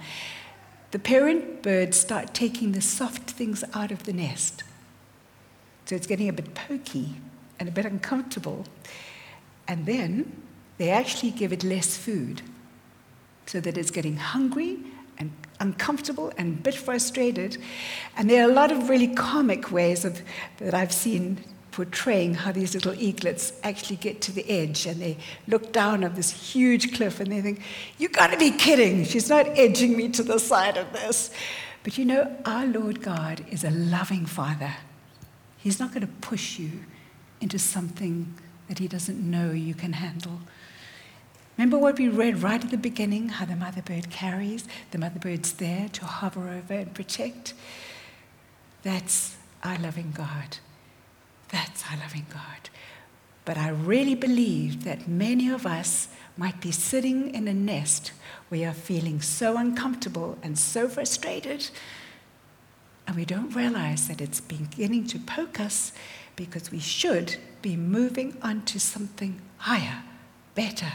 The 0.92 1.00
parent 1.00 1.64
birds 1.64 1.98
start 1.98 2.34
taking 2.34 2.74
the 2.74 2.82
soft 2.82 3.32
things 3.32 3.64
out 3.74 3.92
of 3.92 4.04
the 4.04 4.14
nest. 4.14 4.64
So 5.86 5.96
it's 5.96 6.08
getting 6.08 6.30
a 6.30 6.34
bit 6.34 6.54
pokey 6.54 7.16
and 7.60 7.70
a 7.70 7.72
bit 7.72 7.86
uncomfortable. 7.86 8.66
And 9.68 9.86
then 9.86 10.44
they 10.78 10.90
actually 10.90 11.32
give 11.32 11.54
it 11.54 11.64
less 11.64 11.98
food 11.98 12.42
so 13.46 13.60
that 13.62 13.78
it's 13.78 13.92
getting 13.92 14.18
hungry 14.18 14.80
and 15.18 15.32
uncomfortable 15.60 16.34
and 16.38 16.60
a 16.60 16.62
bit 16.62 16.76
frustrated. 16.76 17.58
And 18.18 18.30
there 18.30 18.46
are 18.46 18.50
a 18.50 18.54
lot 18.54 18.72
of 18.72 18.90
really 18.90 19.14
comic 19.14 19.72
ways 19.72 20.04
of, 20.04 20.22
that 20.58 20.74
I've 20.74 20.94
seen 20.94 21.44
portraying 21.72 22.34
how 22.34 22.52
these 22.52 22.74
little 22.74 22.94
eaglets 22.94 23.54
actually 23.64 23.96
get 23.96 24.22
to 24.22 24.32
the 24.32 24.50
edge 24.50 24.86
and 24.86 25.02
they 25.02 25.18
look 25.48 25.72
down 25.72 26.04
of 26.04 26.16
this 26.16 26.54
huge 26.54 26.94
cliff 26.94 27.20
and 27.20 27.32
they 27.32 27.42
think, 27.42 27.62
"You've 27.98 28.12
gotta 28.12 28.38
be 28.38 28.52
kidding, 28.52 29.06
she's 29.06 29.30
not 29.30 29.48
edging 29.58 29.96
me 29.96 30.10
to 30.10 30.24
the 30.24 30.40
side 30.40 30.78
of 30.78 30.92
this. 30.92 31.32
But 31.84 31.98
you 31.98 32.06
know, 32.06 32.36
our 32.46 32.66
Lord 32.66 33.02
God 33.02 33.44
is 33.50 33.64
a 33.64 33.72
loving 33.72 34.26
Father. 34.26 34.76
He's 35.58 35.80
not 35.80 35.90
going 35.90 36.02
to 36.02 36.14
push 36.22 36.60
you 36.60 36.72
into 37.40 37.60
something 37.60 38.34
that 38.68 38.80
He 38.80 38.88
doesn't 38.88 39.20
know 39.20 39.52
you 39.52 39.74
can 39.74 39.94
handle. 39.94 40.40
Remember 41.58 41.78
what 41.78 41.98
we 41.98 42.08
read 42.08 42.42
right 42.42 42.64
at 42.64 42.72
the 42.72 42.78
beginning 42.78 43.30
how 43.30 43.46
the 43.46 43.56
mother 43.56 43.82
bird 43.82 44.10
carries? 44.10 44.68
The 44.92 44.98
mother 44.98 45.20
bird's 45.20 45.54
there 45.54 45.90
to 45.90 46.06
hover 46.06 46.50
over 46.50 46.74
and 46.74 46.94
protect. 46.94 47.54
That's 48.84 49.36
our 49.64 49.78
loving 49.78 50.12
God. 50.12 50.58
That's 51.52 51.84
our 51.92 51.98
loving 51.98 52.26
God. 52.30 52.70
But 53.46 53.58
I 53.58 53.70
really 53.70 54.16
believe 54.16 54.84
that 54.84 55.08
many 55.08 55.50
of 55.50 55.66
us 55.66 56.08
might 56.38 56.62
be 56.62 56.72
sitting 56.72 57.34
in 57.34 57.48
a 57.48 57.54
nest 57.54 58.12
where 58.50 58.62
you're 58.62 58.74
feeling 58.74 59.22
so 59.22 59.58
uncomfortable 59.58 60.38
and 60.42 60.58
so 60.58 60.88
frustrated, 60.88 61.70
and 63.08 63.16
we 63.16 63.26
don't 63.26 63.56
realize 63.56 64.08
that 64.08 64.22
it's 64.22 64.40
beginning 64.40 65.08
to 65.08 65.20
poke 65.20 65.60
us 65.60 65.92
because 66.36 66.72
we 66.72 66.80
should 66.80 67.36
be 67.62 67.76
moving 67.76 68.38
on 68.42 68.64
to 68.64 68.80
something 68.80 69.42
higher, 69.58 70.04
better, 70.56 70.94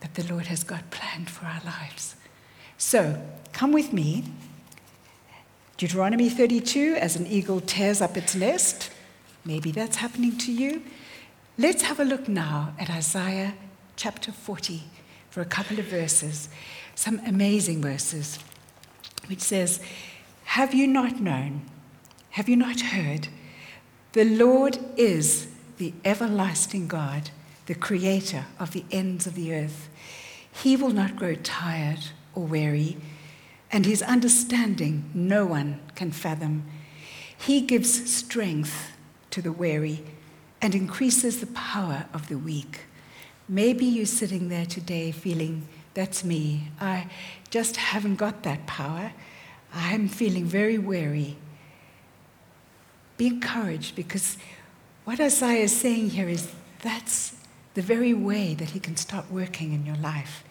that 0.00 0.14
the 0.14 0.32
Lord 0.32 0.46
has 0.46 0.64
got 0.64 0.90
planned 0.90 1.30
for 1.30 1.46
our 1.46 1.60
lives. 1.64 2.16
So, 2.76 3.22
come 3.52 3.72
with 3.72 3.92
me. 3.92 4.24
Deuteronomy 5.76 6.28
32, 6.28 6.96
as 6.98 7.16
an 7.16 7.26
eagle 7.26 7.60
tears 7.60 8.00
up 8.00 8.16
its 8.16 8.34
nest. 8.34 8.90
Maybe 9.44 9.70
that's 9.72 9.96
happening 9.96 10.36
to 10.38 10.52
you. 10.52 10.82
Let's 11.56 11.82
have 11.82 12.00
a 12.00 12.04
look 12.04 12.28
now 12.28 12.74
at 12.78 12.90
Isaiah 12.90 13.54
chapter 13.96 14.32
40 14.32 14.82
for 15.30 15.40
a 15.40 15.46
couple 15.46 15.78
of 15.78 15.86
verses, 15.86 16.48
some 16.94 17.20
amazing 17.26 17.80
verses, 17.80 18.38
which 19.26 19.40
says, 19.40 19.80
Have 20.44 20.74
you 20.74 20.86
not 20.86 21.20
known? 21.20 21.62
Have 22.30 22.48
you 22.48 22.56
not 22.56 22.80
heard? 22.80 23.28
The 24.12 24.24
Lord 24.24 24.78
is 24.96 25.48
the 25.78 25.94
everlasting 26.04 26.88
God, 26.88 27.30
the 27.66 27.74
creator 27.74 28.46
of 28.58 28.72
the 28.72 28.84
ends 28.90 29.26
of 29.26 29.34
the 29.34 29.54
earth. 29.54 29.88
He 30.52 30.76
will 30.76 30.90
not 30.90 31.16
grow 31.16 31.34
tired 31.36 32.00
or 32.34 32.44
weary, 32.44 32.96
and 33.72 33.86
his 33.86 34.02
understanding 34.02 35.10
no 35.14 35.46
one 35.46 35.80
can 35.94 36.10
fathom. 36.10 36.64
He 37.38 37.60
gives 37.60 38.12
strength 38.12 38.92
to 39.30 39.42
the 39.42 39.52
weary 39.52 40.04
and 40.62 40.74
increases 40.74 41.40
the 41.40 41.46
power 41.48 42.06
of 42.12 42.28
the 42.28 42.38
weak. 42.38 42.80
Maybe 43.48 43.84
you're 43.84 44.06
sitting 44.06 44.48
there 44.48 44.66
today 44.66 45.10
feeling, 45.10 45.66
that's 45.94 46.24
me. 46.24 46.68
I 46.80 47.08
just 47.50 47.76
haven't 47.76 48.16
got 48.16 48.42
that 48.44 48.66
power. 48.66 49.12
I'm 49.74 50.08
feeling 50.08 50.44
very 50.44 50.78
weary. 50.78 51.36
Be 53.16 53.26
encouraged 53.26 53.96
because 53.96 54.36
what 55.04 55.20
Isaiah 55.20 55.64
is 55.64 55.76
saying 55.76 56.10
here 56.10 56.28
is 56.28 56.52
that's 56.82 57.34
the 57.74 57.82
very 57.82 58.14
way 58.14 58.54
that 58.54 58.70
he 58.70 58.80
can 58.80 58.96
start 58.96 59.30
working 59.30 59.72
in 59.72 59.86
your 59.86 59.96
life. 59.96 60.44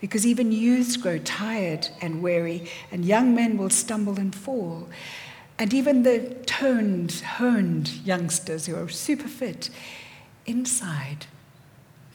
Because 0.00 0.26
even 0.26 0.52
youths 0.52 0.96
grow 0.96 1.18
tired 1.18 1.88
and 2.02 2.22
weary, 2.22 2.68
and 2.90 3.04
young 3.04 3.34
men 3.34 3.56
will 3.56 3.70
stumble 3.70 4.18
and 4.18 4.34
fall. 4.34 4.88
And 5.58 5.72
even 5.72 6.02
the 6.02 6.36
toned, 6.46 7.12
honed 7.38 7.88
youngsters 8.04 8.66
who 8.66 8.76
are 8.76 8.88
super 8.88 9.28
fit, 9.28 9.70
inside 10.44 11.26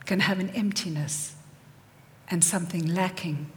can 0.06 0.22
have 0.22 0.40
an 0.40 0.50
emptiness 0.52 1.36
and 2.30 2.44
something 2.44 2.94
lacking. 2.94 3.50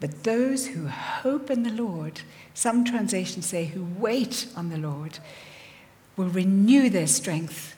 But 0.00 0.24
those 0.24 0.68
who 0.68 0.88
hope 0.88 1.50
in 1.50 1.62
the 1.62 1.70
Lord, 1.70 2.22
some 2.54 2.84
translations 2.84 3.46
say 3.46 3.66
who 3.66 3.84
wait 3.84 4.48
on 4.56 4.68
the 4.68 4.78
Lord, 4.78 5.18
will 6.16 6.28
renew 6.28 6.90
their 6.90 7.06
strength 7.06 7.76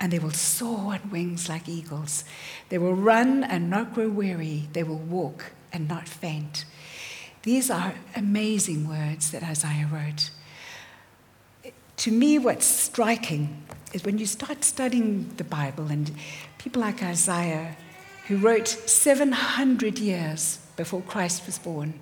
and 0.00 0.12
they 0.12 0.18
will 0.18 0.30
soar 0.30 0.94
on 0.94 1.10
wings 1.10 1.48
like 1.48 1.68
eagles. 1.68 2.24
They 2.68 2.78
will 2.78 2.94
run 2.94 3.44
and 3.44 3.70
not 3.70 3.94
grow 3.94 4.08
weary. 4.08 4.68
They 4.72 4.82
will 4.82 4.98
walk 4.98 5.52
and 5.72 5.88
not 5.88 6.08
faint. 6.08 6.64
These 7.44 7.70
are 7.70 7.92
amazing 8.16 8.88
words 8.88 9.30
that 9.32 9.42
Isaiah 9.42 9.86
wrote. 9.92 10.30
To 11.98 12.10
me, 12.10 12.38
what's 12.38 12.64
striking 12.64 13.62
is 13.92 14.02
when 14.02 14.16
you 14.16 14.24
start 14.24 14.64
studying 14.64 15.30
the 15.36 15.44
Bible 15.44 15.88
and 15.88 16.10
people 16.56 16.80
like 16.80 17.02
Isaiah, 17.02 17.76
who 18.28 18.38
wrote 18.38 18.66
700 18.66 19.98
years 19.98 20.58
before 20.78 21.02
Christ 21.02 21.44
was 21.44 21.58
born, 21.58 22.00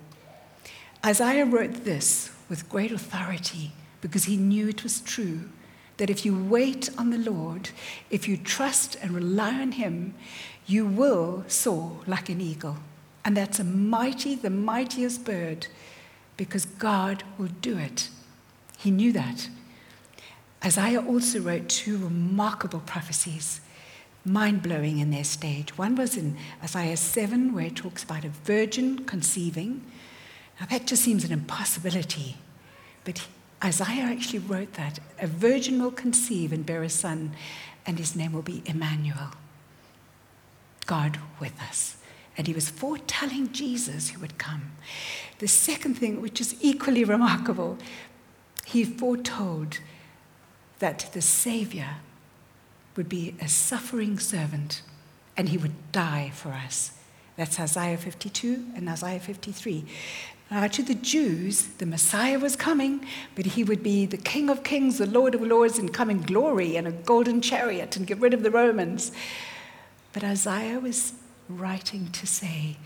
Isaiah 1.05 1.45
wrote 1.45 1.83
this 1.83 2.31
with 2.47 2.69
great 2.69 2.93
authority 2.93 3.73
because 3.99 4.23
he 4.23 4.37
knew 4.37 4.69
it 4.69 4.81
was 4.81 5.01
true 5.01 5.49
that 5.97 6.09
if 6.09 6.25
you 6.25 6.41
wait 6.41 6.89
on 6.97 7.09
the 7.09 7.17
Lord, 7.17 7.71
if 8.09 8.29
you 8.29 8.37
trust 8.37 8.95
and 9.01 9.11
rely 9.11 9.59
on 9.59 9.73
him, 9.73 10.13
you 10.65 10.85
will 10.85 11.43
soar 11.49 11.99
like 12.07 12.29
an 12.29 12.39
eagle. 12.39 12.77
And 13.25 13.37
that's 13.37 13.59
a 13.59 13.63
mighty, 13.63 14.35
the 14.35 14.49
mightiest 14.49 15.23
bird, 15.23 15.67
because 16.35 16.65
God 16.65 17.23
will 17.37 17.49
do 17.61 17.77
it. 17.77 18.09
He 18.77 18.91
knew 18.91 19.13
that. 19.13 19.49
Isaiah 20.63 21.01
also 21.01 21.39
wrote 21.39 21.69
two 21.69 21.97
remarkable 21.97 22.81
prophecies, 22.81 23.61
mind 24.25 24.61
blowing 24.61 24.99
in 24.99 25.11
their 25.11 25.23
stage. 25.23 25.77
One 25.77 25.95
was 25.95 26.17
in 26.17 26.37
Isaiah 26.61 26.97
7, 26.97 27.53
where 27.53 27.65
it 27.65 27.75
talks 27.75 28.03
about 28.03 28.25
a 28.25 28.29
virgin 28.29 29.05
conceiving. 29.05 29.85
Now, 30.59 30.65
that 30.67 30.87
just 30.87 31.03
seems 31.03 31.23
an 31.23 31.31
impossibility. 31.31 32.37
But 33.05 33.27
Isaiah 33.63 34.03
actually 34.03 34.39
wrote 34.39 34.73
that 34.73 34.99
a 35.19 35.27
virgin 35.27 35.81
will 35.81 35.91
conceive 35.91 36.51
and 36.51 36.65
bear 36.65 36.83
a 36.83 36.89
son, 36.89 37.33
and 37.85 37.99
his 37.99 38.15
name 38.15 38.33
will 38.33 38.41
be 38.41 38.63
Emmanuel, 38.65 39.31
God 40.85 41.19
with 41.39 41.59
us 41.61 41.97
and 42.37 42.47
he 42.47 42.53
was 42.53 42.69
foretelling 42.69 43.51
Jesus 43.51 44.09
who 44.09 44.21
would 44.21 44.37
come. 44.37 44.71
The 45.39 45.47
second 45.47 45.95
thing, 45.95 46.21
which 46.21 46.41
is 46.41 46.55
equally 46.61 47.03
remarkable, 47.03 47.77
he 48.65 48.83
foretold 48.83 49.79
that 50.79 51.09
the 51.13 51.21
Savior 51.21 51.97
would 52.95 53.09
be 53.09 53.35
a 53.41 53.47
suffering 53.47 54.19
servant 54.19 54.81
and 55.35 55.49
he 55.49 55.57
would 55.57 55.91
die 55.91 56.31
for 56.33 56.49
us. 56.49 56.93
That's 57.35 57.59
Isaiah 57.59 57.97
52 57.97 58.67
and 58.75 58.87
Isaiah 58.87 59.19
53. 59.19 59.85
Now, 60.51 60.67
to 60.67 60.83
the 60.83 60.93
Jews, 60.93 61.65
the 61.79 61.85
Messiah 61.85 62.37
was 62.37 62.55
coming, 62.55 63.07
but 63.33 63.45
he 63.45 63.63
would 63.63 63.81
be 63.81 64.05
the 64.05 64.17
King 64.17 64.49
of 64.49 64.63
Kings, 64.63 64.99
the 64.99 65.07
Lord 65.07 65.33
of 65.33 65.41
Lords, 65.41 65.79
and 65.79 65.91
come 65.91 66.11
in 66.11 66.21
glory 66.21 66.75
and 66.75 66.87
a 66.87 66.91
golden 66.91 67.41
chariot 67.41 67.97
and 67.97 68.05
get 68.05 68.19
rid 68.19 68.35
of 68.35 68.43
the 68.43 68.51
Romans. 68.51 69.11
But 70.11 70.23
Isaiah 70.23 70.79
was 70.79 71.13
writing 71.49 72.09
to 72.11 72.27
say 72.27 72.77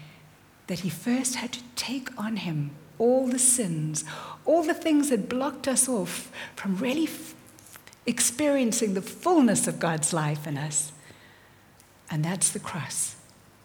that 0.68 0.80
he 0.80 0.90
first 0.90 1.36
had 1.36 1.54
to 1.54 1.62
take 1.76 2.10
on 2.18 2.38
him 2.38 2.72
all 3.00 3.28
the 3.28 3.40
sins, 3.40 4.04
all 4.46 4.64
the 4.64 4.74
things 4.74 5.10
that 5.10 5.30
blocked 5.30 5.68
us 5.68 5.88
off 5.88 6.32
from 6.56 6.78
really 6.78 7.06
f- 7.06 7.36
experiencing 8.06 8.94
the 8.94 9.02
fullness 9.02 9.68
of 9.68 9.80
God's 9.80 10.14
life 10.14 10.48
in 10.48 10.58
us. 10.58 10.92
And 12.10 12.24
that's 12.24 12.50
the 12.50 12.60
cross. 12.60 13.16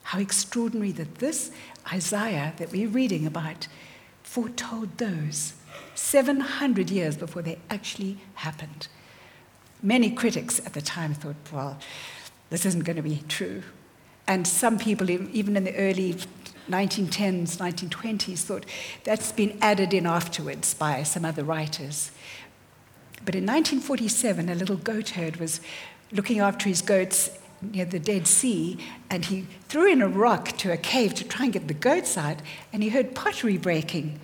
How 0.04 0.18
extraordinary 0.18 0.92
that 0.92 1.16
this 1.16 1.50
Isaiah 1.92 2.52
that 2.58 2.72
we're 2.72 2.88
reading 2.88 3.26
about 3.26 3.68
foretold 4.22 4.98
those 4.98 5.54
700 5.94 6.90
years 6.90 7.16
before 7.16 7.42
they 7.42 7.58
actually 7.70 8.18
happened. 8.34 8.88
Many 9.82 10.10
critics 10.10 10.60
at 10.64 10.74
the 10.74 10.82
time 10.82 11.14
thought, 11.14 11.36
well, 11.52 11.78
this 12.50 12.66
isn't 12.66 12.84
going 12.84 12.96
to 12.96 13.02
be 13.02 13.22
true. 13.28 13.62
And 14.32 14.46
some 14.46 14.78
people, 14.78 15.10
even 15.10 15.58
in 15.58 15.64
the 15.64 15.76
early 15.76 16.14
1910s, 16.70 17.58
1920s, 17.58 18.38
thought 18.38 18.64
that's 19.04 19.30
been 19.30 19.58
added 19.60 19.92
in 19.92 20.06
afterwards 20.06 20.72
by 20.72 21.02
some 21.02 21.26
other 21.26 21.44
writers. 21.44 22.10
But 23.26 23.34
in 23.34 23.44
1947, 23.44 24.48
a 24.48 24.54
little 24.54 24.76
goat 24.76 25.10
herd 25.10 25.36
was 25.36 25.60
looking 26.12 26.40
after 26.40 26.66
his 26.66 26.80
goats 26.80 27.38
near 27.60 27.84
the 27.84 27.98
Dead 27.98 28.26
Sea, 28.26 28.78
and 29.10 29.26
he 29.26 29.42
threw 29.68 29.92
in 29.92 30.00
a 30.00 30.08
rock 30.08 30.56
to 30.56 30.72
a 30.72 30.78
cave 30.78 31.12
to 31.16 31.24
try 31.24 31.44
and 31.44 31.52
get 31.52 31.68
the 31.68 31.74
goats 31.74 32.16
out, 32.16 32.38
and 32.72 32.82
he 32.82 32.88
heard 32.88 33.14
pottery 33.14 33.58
breaking. 33.58 34.18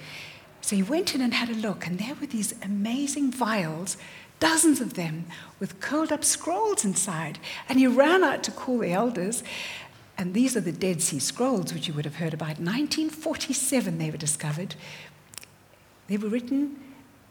So 0.62 0.75
he 0.75 0.83
went 0.83 1.15
in 1.15 1.21
and 1.21 1.35
had 1.35 1.50
a 1.50 1.55
look, 1.55 1.87
and 1.87 1.99
there 1.99 2.15
were 2.19 2.27
these 2.27 2.55
amazing 2.62 3.31
vials, 3.31 3.99
dozens 4.41 4.81
of 4.81 4.95
them, 4.95 5.27
with 5.61 5.81
curled 5.81 6.12
up 6.12 6.25
scrolls 6.25 6.83
inside. 6.83 7.38
And 7.69 7.79
he 7.79 7.87
ran 7.87 8.25
out 8.25 8.43
to 8.45 8.50
call 8.50 8.79
the 8.79 8.93
elders, 8.93 9.43
and 10.19 10.35
these 10.35 10.57
are 10.57 10.61
the 10.61 10.73
Dead 10.73 11.01
Sea 11.01 11.21
Scrolls, 11.21 11.73
which 11.73 11.87
you 11.87 11.95
would 11.95 12.05
have 12.05 12.17
heard 12.17 12.35
about. 12.35 12.59
1947, 12.59 13.99
they 13.99 14.11
were 14.11 14.17
discovered. 14.17 14.75
They 16.09 16.17
were 16.17 16.29
written 16.29 16.77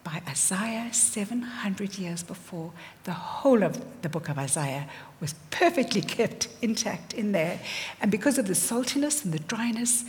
by 0.02 0.22
Isaiah 0.26 0.88
700 0.90 1.98
years 1.98 2.22
before. 2.22 2.72
The 3.04 3.12
whole 3.12 3.62
of 3.62 3.78
the 4.00 4.08
book 4.08 4.30
of 4.30 4.38
Isaiah 4.38 4.88
was 5.20 5.34
perfectly 5.50 6.00
kept 6.16 6.48
intact 6.62 7.12
in 7.12 7.32
there. 7.32 7.60
And 8.00 8.10
because 8.10 8.38
of 8.38 8.46
the 8.46 8.54
saltiness 8.54 9.22
and 9.22 9.34
the 9.34 9.38
dryness, 9.38 10.06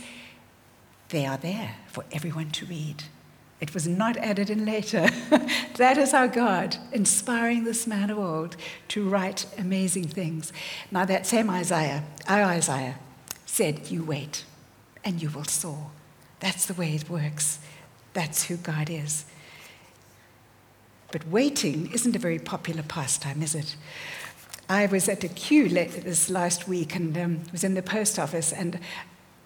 they 1.10 1.26
are 1.26 1.36
there 1.36 1.74
for 1.86 2.04
everyone 2.12 2.50
to 2.52 2.64
read. 2.64 3.04
It 3.60 3.74
was 3.74 3.86
not 3.86 4.16
added 4.16 4.48
in 4.48 4.64
later. 4.64 5.08
that 5.76 5.98
is 5.98 6.14
our 6.14 6.28
God, 6.28 6.76
inspiring 6.92 7.64
this 7.64 7.86
man 7.86 8.10
of 8.10 8.18
old 8.18 8.56
to 8.88 9.08
write 9.08 9.46
amazing 9.58 10.08
things. 10.08 10.52
Now, 10.90 11.04
that 11.04 11.26
same 11.26 11.50
Isaiah, 11.50 12.04
our 12.26 12.42
Isaiah, 12.42 12.98
said, 13.44 13.90
You 13.90 14.02
wait 14.02 14.44
and 15.04 15.20
you 15.20 15.28
will 15.30 15.44
soar. 15.44 15.90
That's 16.40 16.66
the 16.66 16.74
way 16.74 16.94
it 16.94 17.10
works. 17.10 17.58
That's 18.14 18.44
who 18.44 18.56
God 18.56 18.88
is. 18.88 19.26
But 21.12 21.26
waiting 21.26 21.90
isn't 21.92 22.16
a 22.16 22.20
very 22.20 22.38
popular 22.38 22.82
pastime, 22.82 23.42
is 23.42 23.54
it? 23.54 23.76
I 24.68 24.86
was 24.86 25.08
at 25.08 25.24
a 25.24 25.28
queue 25.28 25.68
this 25.68 26.30
last 26.30 26.68
week 26.68 26.94
and 26.94 27.18
um, 27.18 27.40
was 27.50 27.64
in 27.64 27.74
the 27.74 27.82
post 27.82 28.18
office, 28.18 28.52
and 28.52 28.78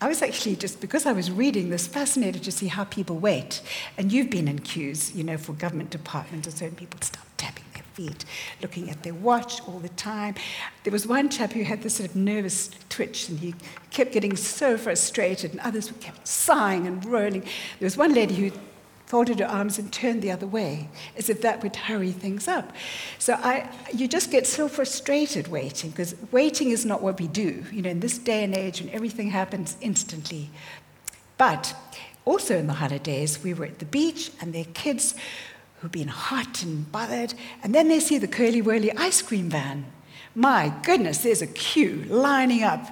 I 0.04 0.08
was 0.08 0.20
actually 0.20 0.56
just 0.56 0.82
because 0.82 1.06
I 1.06 1.12
was 1.12 1.30
reading 1.30 1.70
this, 1.70 1.86
fascinated 1.86 2.42
to 2.42 2.52
see 2.52 2.66
how 2.66 2.84
people 2.84 3.16
wait. 3.16 3.62
And 3.96 4.12
you've 4.12 4.28
been 4.28 4.48
in 4.48 4.58
queues, 4.58 5.16
you 5.16 5.24
know, 5.24 5.38
for 5.38 5.54
government 5.54 5.88
departments, 5.88 6.46
and 6.46 6.54
certain 6.54 6.76
people 6.76 7.00
start 7.00 7.26
tapping 7.38 7.64
their 7.72 7.84
feet, 7.94 8.26
looking 8.60 8.90
at 8.90 9.02
their 9.02 9.14
watch 9.14 9.66
all 9.66 9.78
the 9.78 9.88
time. 9.88 10.34
There 10.82 10.92
was 10.92 11.06
one 11.06 11.30
chap 11.30 11.52
who 11.52 11.62
had 11.62 11.80
this 11.82 11.96
sort 11.96 12.10
of 12.10 12.16
nervous 12.16 12.68
twitch, 12.90 13.30
and 13.30 13.38
he 13.38 13.54
kept 13.90 14.12
getting 14.12 14.36
so 14.36 14.76
frustrated, 14.76 15.52
and 15.52 15.60
others 15.60 15.90
kept 16.00 16.28
sighing 16.28 16.86
and 16.86 17.02
rolling. 17.06 17.40
There 17.40 17.86
was 17.86 17.96
one 17.96 18.12
lady 18.12 18.34
who 18.34 18.50
folded 19.14 19.38
her 19.38 19.46
arms 19.46 19.78
and 19.78 19.92
turned 19.92 20.22
the 20.22 20.32
other 20.32 20.44
way, 20.44 20.88
as 21.16 21.30
if 21.30 21.40
that 21.40 21.62
would 21.62 21.76
hurry 21.76 22.10
things 22.10 22.48
up. 22.48 22.72
So 23.20 23.34
I, 23.34 23.70
you 23.94 24.08
just 24.08 24.32
get 24.32 24.44
so 24.44 24.66
frustrated 24.68 25.46
waiting, 25.46 25.90
because 25.90 26.16
waiting 26.32 26.70
is 26.70 26.84
not 26.84 27.00
what 27.00 27.20
we 27.20 27.28
do. 27.28 27.64
You 27.70 27.82
know, 27.82 27.90
in 27.90 28.00
this 28.00 28.18
day 28.18 28.42
and 28.42 28.52
age 28.56 28.80
when 28.80 28.90
everything 28.90 29.30
happens 29.30 29.76
instantly. 29.80 30.50
But 31.38 31.76
also 32.24 32.58
in 32.58 32.66
the 32.66 32.72
holidays, 32.72 33.40
we 33.44 33.54
were 33.54 33.66
at 33.66 33.78
the 33.78 33.84
beach, 33.84 34.32
and 34.40 34.52
their 34.52 34.70
kids 34.74 35.14
who've 35.78 35.92
been 35.92 36.08
hot 36.08 36.64
and 36.64 36.90
bothered, 36.90 37.34
and 37.62 37.72
then 37.72 37.86
they 37.86 38.00
see 38.00 38.18
the 38.18 38.26
curly 38.26 38.62
whirly 38.62 38.90
ice 38.96 39.22
cream 39.22 39.48
van. 39.48 39.84
My 40.36 40.74
goodness, 40.82 41.18
there's 41.18 41.42
a 41.42 41.46
queue 41.46 42.04
lining 42.08 42.64
up, 42.64 42.84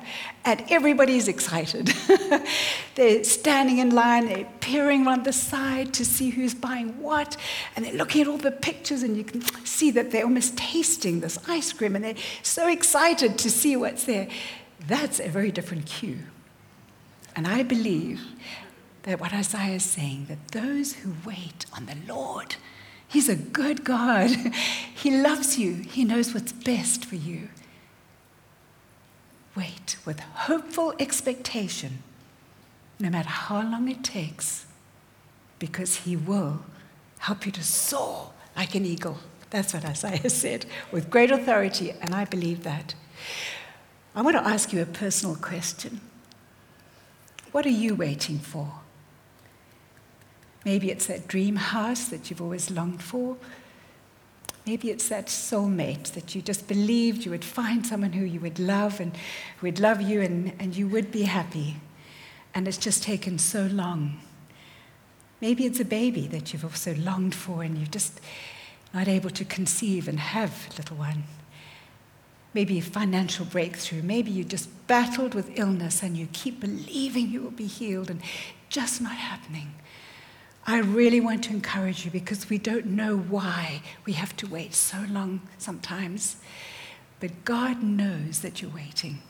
and 0.45 0.65
everybody's 0.71 1.27
excited. 1.27 1.87
they're 2.95 3.25
standing 3.25 3.79
in 3.79 3.90
line, 3.90 4.29
they're 4.29 4.47
peering 4.61 5.05
around 5.05 5.25
the 5.25 5.33
side 5.33 5.93
to 5.95 6.05
see 6.05 6.31
who's 6.31 6.55
buying 6.55 7.01
what, 7.03 7.37
and 7.75 7.85
they're 7.85 7.95
looking 7.95 8.23
at 8.23 8.29
all 8.29 8.38
the 8.38 8.53
pictures, 8.53 9.03
and 9.03 9.16
you 9.16 9.25
can 9.25 9.43
see 9.64 9.90
that 9.90 10.12
they're 10.12 10.23
almost 10.23 10.57
tasting 10.57 11.19
this 11.19 11.37
ice 11.49 11.73
cream, 11.73 11.97
and 11.97 12.05
they're 12.05 12.14
so 12.45 12.69
excited 12.69 13.38
to 13.38 13.51
see 13.51 13.75
what's 13.75 14.05
there. 14.05 14.29
That's 14.87 15.19
a 15.19 15.29
very 15.29 15.51
different 15.51 15.87
queue. 15.87 16.21
And 17.35 17.49
I 17.49 17.64
believe 17.64 18.21
that 19.03 19.19
what 19.19 19.33
Isaiah 19.33 19.75
is 19.75 19.85
saying, 19.85 20.27
that 20.29 20.53
those 20.53 20.93
who 20.95 21.14
wait 21.25 21.66
on 21.75 21.87
the 21.87 21.97
Lord, 22.07 22.55
He's 23.12 23.29
a 23.29 23.37
good 23.37 23.85
God. 23.85 24.31
He 25.03 25.11
loves 25.11 25.59
you. 25.59 25.75
He 25.75 26.05
knows 26.05 26.33
what's 26.33 26.53
best 26.53 27.05
for 27.05 27.16
you. 27.16 27.48
Wait 29.57 29.96
with 30.05 30.20
hopeful 30.20 30.94
expectation, 31.01 32.05
no 33.01 33.11
matter 33.11 33.29
how 33.29 33.62
long 33.62 33.88
it 33.88 34.05
takes, 34.05 34.64
because 35.59 35.96
He 36.05 36.14
will 36.14 36.61
help 37.18 37.44
you 37.44 37.51
to 37.53 37.64
soar 37.64 38.31
like 38.57 38.77
an 38.77 38.87
eagle. 38.87 39.18
That's 39.51 39.75
what 39.75 39.85
Isaiah 39.85 40.31
said, 40.42 40.66
with 40.92 41.11
great 41.11 41.33
authority, 41.33 41.92
and 42.01 42.14
I 42.14 42.25
believe 42.25 42.62
that. 42.62 42.94
I 44.14 44.22
want 44.22 44.37
to 44.37 44.46
ask 44.46 44.72
you 44.72 44.81
a 44.81 44.87
personal 44.87 45.35
question. 45.35 46.01
What 47.51 47.66
are 47.66 47.70
you 47.70 47.96
waiting 47.96 48.38
for? 48.38 48.82
Maybe 50.64 50.90
it's 50.90 51.07
that 51.07 51.27
dream 51.27 51.57
house 51.57 52.07
that 52.07 52.31
you've 52.31 52.42
always 52.42 52.70
longed 52.70 53.03
for. 53.03 53.37
Maybe 54.66 54.90
it's 54.90 55.09
that 55.09 55.27
soulmate 55.27 56.12
that 56.12 56.35
you 56.35 56.42
just 56.42 56.68
believed 56.68 57.25
you 57.25 57.33
would 57.33 57.44
find 57.44 57.85
someone 57.85 58.12
who 58.12 58.25
you 58.25 58.38
would 58.40 58.61
love 58.61 59.01
and 59.01 59.16
who 59.59 59.66
would 59.66 59.81
love 59.81 60.01
you 60.01 60.20
and, 60.20 60.53
and 60.61 60.77
you 60.77 60.87
would 60.87 61.11
be 61.11 61.22
happy. 61.22 61.77
And 62.55 62.68
it's 62.68 62.79
just 62.79 63.03
taken 63.03 63.38
so 63.38 63.66
long. 63.66 64.20
Maybe 65.40 65.66
it's 65.66 65.81
a 65.81 65.85
baby 65.85 66.29
that 66.29 66.53
you've 66.53 66.64
also 66.64 66.94
longed 66.94 67.35
for 67.35 67.64
and 67.64 67.77
you're 67.77 67.87
just 67.87 68.20
not 68.94 69.09
able 69.09 69.31
to 69.31 69.44
conceive 69.44 70.07
and 70.07 70.20
have 70.20 70.68
a 70.72 70.77
little 70.77 70.96
one. 70.96 71.25
Maybe 72.55 72.79
a 72.79 72.83
financial 72.83 73.46
breakthrough. 73.46 74.03
Maybe 74.03 74.31
you 74.31 74.44
just 74.44 74.68
battled 74.87 75.35
with 75.35 75.59
illness 75.59 76.03
and 76.03 76.16
you 76.16 76.29
keep 76.33 76.61
believing 76.61 77.31
you 77.31 77.40
will 77.40 77.51
be 77.51 77.66
healed 77.66 78.11
and 78.11 78.20
just 78.68 79.01
not 79.01 79.16
happening. 79.16 79.75
I 80.64 80.79
really 80.79 81.20
want 81.20 81.42
to 81.44 81.51
encourage 81.51 82.05
you 82.05 82.11
because 82.11 82.48
we 82.48 82.59
don't 82.59 82.87
know 82.87 83.16
why 83.16 83.83
we 84.05 84.12
have 84.12 84.37
to 84.37 84.46
wait 84.46 84.75
so 84.75 85.05
long 85.11 85.40
sometimes. 85.59 86.37
But 87.18 87.44
God 87.44 87.83
knows 87.83 88.40
that 88.40 88.62
you're 88.62 88.70
waiting. 88.70 89.22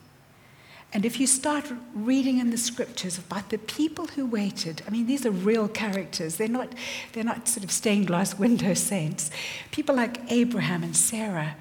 And 0.95 1.07
if 1.07 1.19
you 1.19 1.27
start 1.27 1.73
reading 1.95 2.39
in 2.39 2.51
the 2.51 2.59
scriptures 2.59 3.17
about 3.17 3.49
the 3.49 3.57
people 3.57 4.09
who 4.09 4.27
waited, 4.27 4.83
I 4.87 4.91
mean, 4.91 5.07
these 5.07 5.25
are 5.25 5.31
real 5.31 5.69
characters. 5.69 6.37
They're 6.37 6.49
not, 6.49 6.75
they're 7.13 7.25
not 7.25 7.49
sort 7.49 7.65
of 7.65 7.71
stained 7.71 8.09
glass 8.09 8.39
window 8.39 8.75
saints. 8.75 9.31
People 9.71 9.95
like 9.95 10.31
Abraham 10.31 10.83
and 10.83 10.95
Sarah. 10.95 11.57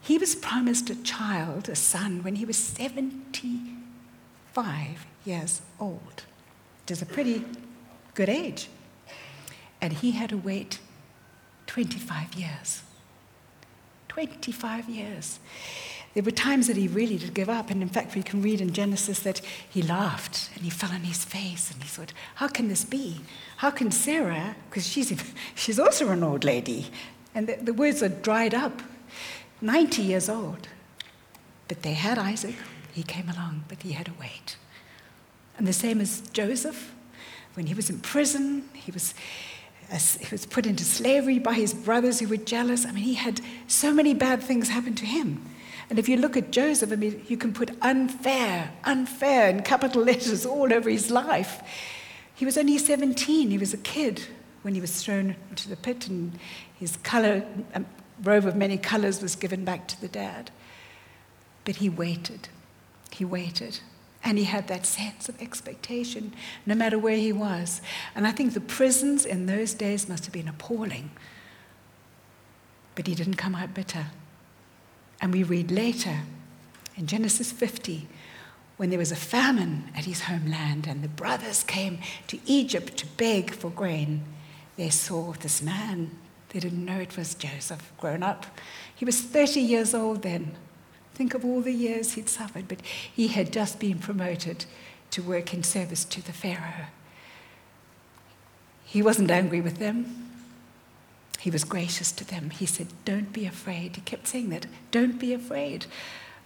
He 0.00 0.18
was 0.18 0.34
promised 0.34 0.90
a 0.90 1.00
child, 1.00 1.68
a 1.68 1.76
son, 1.76 2.24
when 2.24 2.34
he 2.34 2.44
was 2.44 2.56
75 2.56 5.06
years 5.24 5.62
old, 5.78 6.24
which 6.82 6.90
is 6.90 7.02
a 7.02 7.06
pretty 7.06 7.44
good 8.14 8.28
age 8.28 8.68
and 9.82 9.92
he 9.92 10.12
had 10.12 10.30
to 10.30 10.38
wait 10.38 10.78
25 11.66 12.34
years. 12.34 12.82
25 14.08 14.88
years. 14.88 15.40
There 16.14 16.22
were 16.22 16.30
times 16.30 16.66
that 16.66 16.76
he 16.76 16.88
really 16.88 17.16
did 17.16 17.32
give 17.34 17.48
up, 17.48 17.70
and 17.70 17.82
in 17.82 17.88
fact, 17.88 18.14
we 18.14 18.22
can 18.22 18.42
read 18.42 18.60
in 18.60 18.72
Genesis 18.72 19.20
that 19.20 19.40
he 19.68 19.82
laughed 19.82 20.50
and 20.54 20.62
he 20.62 20.70
fell 20.70 20.92
on 20.92 21.00
his 21.00 21.24
face 21.24 21.70
and 21.70 21.82
he 21.82 21.88
thought, 21.88 22.12
How 22.36 22.48
can 22.48 22.68
this 22.68 22.84
be? 22.84 23.20
How 23.56 23.70
can 23.70 23.90
Sarah, 23.90 24.54
because 24.68 24.86
she's, 24.86 25.12
she's 25.54 25.78
also 25.78 26.10
an 26.10 26.22
old 26.22 26.44
lady, 26.44 26.90
and 27.34 27.48
the, 27.48 27.56
the 27.56 27.72
words 27.72 28.02
are 28.02 28.10
dried 28.10 28.54
up, 28.54 28.82
90 29.62 30.02
years 30.02 30.28
old. 30.28 30.68
But 31.66 31.82
they 31.82 31.94
had 31.94 32.18
Isaac, 32.18 32.56
he 32.92 33.02
came 33.02 33.30
along, 33.30 33.64
but 33.68 33.82
he 33.82 33.92
had 33.92 34.06
to 34.06 34.12
wait. 34.20 34.56
And 35.56 35.66
the 35.66 35.72
same 35.72 36.00
as 36.00 36.20
Joseph, 36.32 36.94
when 37.54 37.66
he 37.66 37.74
was 37.74 37.88
in 37.88 38.00
prison, 38.00 38.68
he 38.74 38.92
was, 38.92 39.14
he 39.90 40.28
was 40.30 40.46
put 40.46 40.66
into 40.66 40.84
slavery 40.84 41.38
by 41.38 41.54
his 41.54 41.74
brothers 41.74 42.20
who 42.20 42.28
were 42.28 42.36
jealous. 42.36 42.86
I 42.86 42.92
mean, 42.92 43.04
he 43.04 43.14
had 43.14 43.40
so 43.66 43.92
many 43.92 44.14
bad 44.14 44.42
things 44.42 44.68
happen 44.68 44.94
to 44.96 45.06
him. 45.06 45.44
And 45.90 45.98
if 45.98 46.08
you 46.08 46.16
look 46.16 46.36
at 46.36 46.50
Joseph, 46.50 46.90
I 46.90 46.96
mean, 46.96 47.22
you 47.28 47.36
can 47.36 47.52
put 47.52 47.70
unfair, 47.82 48.72
unfair 48.84 49.50
in 49.50 49.62
capital 49.62 50.02
letters 50.04 50.46
all 50.46 50.72
over 50.72 50.88
his 50.88 51.10
life. 51.10 51.62
He 52.34 52.46
was 52.46 52.56
only 52.56 52.78
17, 52.78 53.50
he 53.50 53.58
was 53.58 53.74
a 53.74 53.78
kid 53.78 54.22
when 54.62 54.74
he 54.74 54.80
was 54.80 55.02
thrown 55.02 55.36
into 55.50 55.68
the 55.68 55.76
pit, 55.76 56.08
and 56.08 56.38
his 56.78 56.96
color, 56.98 57.44
um, 57.74 57.84
robe 58.22 58.46
of 58.46 58.56
many 58.56 58.78
colors 58.78 59.20
was 59.20 59.36
given 59.36 59.64
back 59.64 59.86
to 59.88 60.00
the 60.00 60.08
dad. 60.08 60.50
But 61.64 61.76
he 61.76 61.88
waited. 61.88 62.48
He 63.10 63.24
waited. 63.24 63.80
And 64.24 64.38
he 64.38 64.44
had 64.44 64.68
that 64.68 64.86
sense 64.86 65.28
of 65.28 65.40
expectation 65.42 66.32
no 66.64 66.74
matter 66.74 66.98
where 66.98 67.16
he 67.16 67.32
was. 67.32 67.80
And 68.14 68.26
I 68.26 68.32
think 68.32 68.54
the 68.54 68.60
prisons 68.60 69.24
in 69.24 69.46
those 69.46 69.74
days 69.74 70.08
must 70.08 70.24
have 70.24 70.32
been 70.32 70.48
appalling. 70.48 71.10
But 72.94 73.06
he 73.06 73.14
didn't 73.14 73.34
come 73.34 73.54
out 73.54 73.74
bitter. 73.74 74.06
And 75.20 75.32
we 75.32 75.42
read 75.42 75.70
later 75.70 76.20
in 76.96 77.06
Genesis 77.06 77.50
50 77.50 78.08
when 78.76 78.90
there 78.90 78.98
was 78.98 79.12
a 79.12 79.16
famine 79.16 79.84
at 79.96 80.06
his 80.06 80.22
homeland 80.22 80.86
and 80.86 81.02
the 81.02 81.08
brothers 81.08 81.62
came 81.62 81.98
to 82.26 82.38
Egypt 82.46 82.96
to 82.96 83.06
beg 83.06 83.52
for 83.52 83.70
grain, 83.70 84.24
they 84.76 84.90
saw 84.90 85.32
this 85.34 85.62
man. 85.62 86.10
They 86.48 86.60
didn't 86.60 86.84
know 86.84 86.98
it 86.98 87.16
was 87.16 87.34
Joseph, 87.34 87.92
grown 87.98 88.22
up. 88.22 88.46
He 88.94 89.04
was 89.04 89.20
30 89.20 89.60
years 89.60 89.94
old 89.94 90.22
then. 90.22 90.56
Think 91.14 91.34
of 91.34 91.44
all 91.44 91.60
the 91.60 91.72
years 91.72 92.14
he'd 92.14 92.28
suffered, 92.28 92.68
but 92.68 92.80
he 92.80 93.28
had 93.28 93.52
just 93.52 93.78
been 93.78 93.98
promoted 93.98 94.64
to 95.10 95.22
work 95.22 95.52
in 95.52 95.62
service 95.62 96.04
to 96.06 96.24
the 96.24 96.32
Pharaoh. 96.32 96.86
He 98.84 99.02
wasn't 99.02 99.30
angry 99.30 99.60
with 99.60 99.78
them. 99.78 100.28
He 101.38 101.50
was 101.50 101.64
gracious 101.64 102.12
to 102.12 102.24
them. 102.24 102.50
He 102.50 102.66
said, 102.66 102.88
Don't 103.04 103.32
be 103.32 103.46
afraid. 103.46 103.96
He 103.96 104.02
kept 104.02 104.28
saying 104.28 104.50
that. 104.50 104.66
Don't 104.90 105.18
be 105.18 105.32
afraid. 105.32 105.86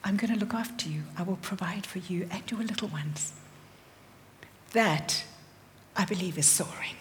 I'm 0.02 0.16
going 0.16 0.32
to 0.32 0.38
look 0.38 0.54
after 0.54 0.88
you. 0.88 1.02
I 1.18 1.22
will 1.22 1.36
provide 1.36 1.84
for 1.84 1.98
you 1.98 2.28
and 2.30 2.48
your 2.50 2.60
little 2.60 2.88
ones. 2.88 3.32
That, 4.72 5.24
I 5.96 6.04
believe, 6.04 6.38
is 6.38 6.46
soaring. 6.46 6.96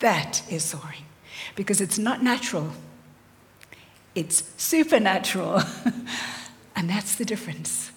That 0.00 0.42
is 0.50 0.64
soaring. 0.64 1.04
Because 1.54 1.80
it's 1.80 1.98
not 1.98 2.22
natural, 2.22 2.72
it's 4.14 4.52
supernatural. 4.56 5.62
And 6.84 6.90
that's 6.90 7.14
the 7.14 7.24
difference. 7.24 7.92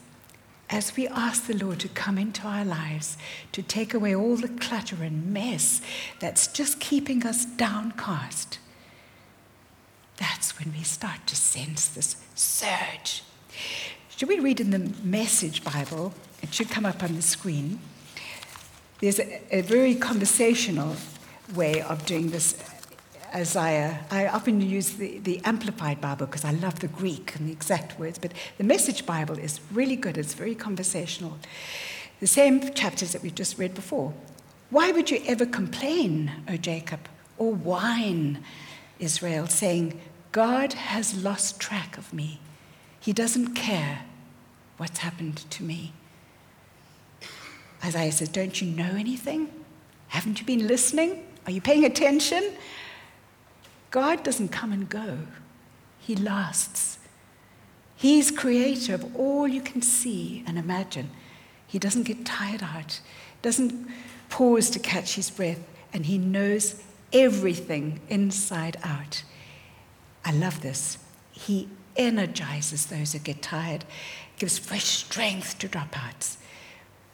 As 0.70 0.96
we 0.96 1.10
ask 1.10 1.46
the 1.46 1.58
Lord 1.58 1.82
to 1.82 1.90
come 1.90 2.18
into 2.18 2.48
our 2.48 2.64
lives, 2.64 3.18
to 3.52 3.62
take 3.62 3.94
away 3.94 4.16
all 4.16 4.38
the 4.38 4.48
clutter 4.48 5.04
and 5.04 5.34
mess 5.34 5.82
that's 6.22 6.48
just 6.48 6.80
keeping 6.80 7.26
us 7.26 7.44
downcast, 7.44 8.60
that's 10.16 10.58
when 10.58 10.72
we 10.72 10.84
start 10.84 11.28
to 11.28 11.36
sense 11.36 11.90
this 11.90 12.16
surge. 12.34 13.24
Should 14.16 14.30
we 14.30 14.40
read 14.40 14.62
in 14.62 14.72
the 14.72 14.90
Message 15.04 15.66
Bible? 15.66 16.14
It 16.42 16.54
should 16.54 16.70
come 16.70 16.86
up 16.86 17.04
on 17.04 17.18
the 17.18 17.22
screen. 17.22 17.82
There's 19.02 19.20
a, 19.20 19.42
a 19.52 19.64
very 19.64 19.96
conversational 19.96 20.96
way 21.54 21.82
of 21.82 22.06
doing 22.06 22.30
this 22.30 22.56
Isaiah. 23.34 24.06
I 24.10 24.28
often 24.28 24.62
use 24.62 24.92
the, 24.92 25.20
the 25.20 25.42
Amplified 25.44 26.02
Bible 26.02 26.26
because 26.26 26.46
I 26.46 26.52
love 26.52 26.80
the 26.80 26.88
Greek 26.88 27.36
and 27.36 27.48
the 27.48 27.52
exact 27.52 28.00
words, 28.00 28.18
but 28.18 28.34
the 28.58 28.64
Message 28.64 29.06
Bible 29.06 29.38
is 29.38 29.60
really 29.72 29.96
good. 29.96 30.18
It's 30.18 30.34
very 30.34 30.56
conversational. 30.56 31.38
The 32.20 32.28
same 32.28 32.74
chapters 32.74 33.12
that 33.12 33.22
we've 33.22 33.36
just 33.36 33.58
read 33.58 33.74
before. 33.74 34.14
Why 34.70 34.92
would 34.92 35.12
you 35.12 35.22
ever 35.26 35.46
complain, 35.46 36.32
O 36.48 36.58
Jacob, 36.58 37.02
or 37.38 37.54
whine, 37.54 38.44
Israel, 39.00 39.48
saying, 39.48 40.00
God 40.32 40.74
has 40.74 41.24
lost 41.24 41.60
track 41.60 41.98
of 41.98 42.14
me? 42.14 42.40
He 43.00 43.14
doesn't 43.14 43.54
care 43.54 44.02
what's 44.78 45.00
happened 45.00 45.38
to 45.52 45.64
me. 45.64 45.94
Isaiah 47.84 48.12
says, 48.12 48.30
Don't 48.30 48.60
you 48.62 48.68
know 48.68 48.96
anything? 48.96 49.50
Haven't 50.10 50.40
you 50.40 50.46
been 50.46 50.68
listening? 50.68 51.24
Are 51.46 51.52
you 51.52 51.62
paying 51.62 51.86
attention? 51.86 52.54
God 53.98 54.22
doesn't 54.22 54.50
come 54.50 54.72
and 54.72 54.88
go, 54.88 55.18
He 55.98 56.16
lasts. 56.16 57.00
He's 57.96 58.30
creator 58.30 58.94
of 58.94 59.16
all 59.16 59.48
you 59.48 59.60
can 59.60 59.82
see 59.82 60.44
and 60.46 60.56
imagine. 60.56 61.10
He 61.66 61.80
doesn't 61.80 62.04
get 62.04 62.24
tired 62.24 62.62
out, 62.62 63.02
doesn't 63.42 63.88
pause 64.30 64.70
to 64.70 64.80
catch 64.80 65.16
his 65.16 65.32
breath, 65.32 65.62
and 65.94 66.06
he 66.06 66.20
knows 66.20 66.80
everything 67.12 68.00
inside 68.08 68.78
out. 68.84 69.24
I 70.24 70.32
love 70.32 70.62
this. 70.62 71.00
He 71.32 71.68
energizes 71.96 72.86
those 72.86 73.14
who 73.14 73.20
get 73.20 73.42
tired, 73.42 73.84
gives 74.38 74.60
fresh 74.60 74.86
strength 74.86 75.58
to 75.58 75.68
dropouts. 75.68 76.38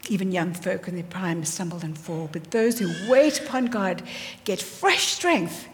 Even 0.09 0.33
young 0.33 0.53
folk 0.53 0.89
in 0.89 0.95
their 0.95 1.05
prime 1.05 1.45
stumble 1.45 1.79
and 1.79 1.97
fall, 1.97 2.27
but 2.29 2.51
those 2.51 2.77
who 2.77 2.91
wait 3.09 3.39
upon 3.39 3.67
God 3.67 4.03
get 4.43 4.61
fresh 4.61 5.05
strength 5.13 5.69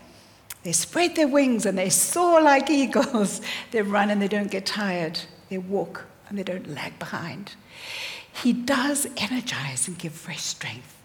they 0.70 0.74
spread 0.74 1.16
their 1.16 1.28
wings 1.28 1.66
and 1.66 1.76
they 1.76 1.90
soar 1.90 2.44
like 2.44 2.70
eagles. 2.70 3.42
They 3.72 3.82
run 3.82 4.12
and 4.12 4.22
they 4.22 4.28
don't 4.28 4.52
get 4.52 4.68
tired. 4.68 5.20
They 5.50 5.58
walk 5.58 6.06
and 6.28 6.38
they 6.38 6.44
don't 6.44 6.70
lag 6.76 7.00
behind. 7.00 7.56
He 8.32 8.54
does 8.54 9.08
energize 9.18 9.88
and 9.88 9.98
give 9.98 10.14
fresh 10.14 10.44
strength. 10.44 10.96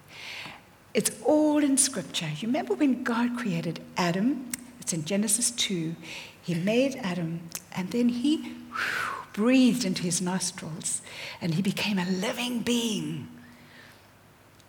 It's 0.92 1.12
all 1.24 1.64
in 1.64 1.78
Scripture. 1.78 2.28
You 2.38 2.48
remember 2.48 2.74
when 2.74 3.04
God 3.04 3.38
created 3.38 3.80
Adam? 3.96 4.50
It's 4.82 4.92
in 4.92 5.06
Genesis 5.06 5.50
2. 5.52 5.96
He 6.42 6.54
made 6.54 6.96
Adam 6.96 7.40
and 7.74 7.90
then 7.90 8.10
he 8.10 8.42
whew, 8.42 9.24
breathed 9.32 9.86
into 9.86 10.02
his 10.02 10.20
nostrils 10.20 11.00
and 11.40 11.54
he 11.54 11.62
became 11.62 11.98
a 11.98 12.04
living 12.04 12.60
being. 12.60 13.28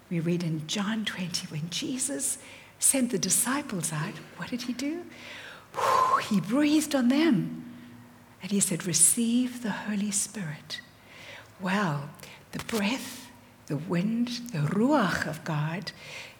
We 0.10 0.22
read 0.22 0.42
in 0.42 0.66
John 0.68 1.04
20 1.04 1.48
when 1.48 1.70
Jesus 1.70 2.38
sent 2.86 3.10
the 3.10 3.18
disciples 3.18 3.92
out, 3.92 4.14
what 4.38 4.50
did 4.50 4.62
he 4.62 4.74
do? 4.74 5.04
He 6.30 6.40
breathed 6.40 6.94
on 6.94 7.10
them. 7.10 7.66
And 8.44 8.52
he 8.52 8.60
said, 8.60 8.86
Receive 8.86 9.64
the 9.64 9.72
Holy 9.72 10.12
Spirit. 10.12 10.82
Well, 11.60 12.10
the 12.52 12.64
breath, 12.66 13.32
the 13.66 13.78
wind, 13.78 14.28
the 14.54 14.60
Ruach 14.60 15.28
of 15.28 15.44
God 15.44 15.92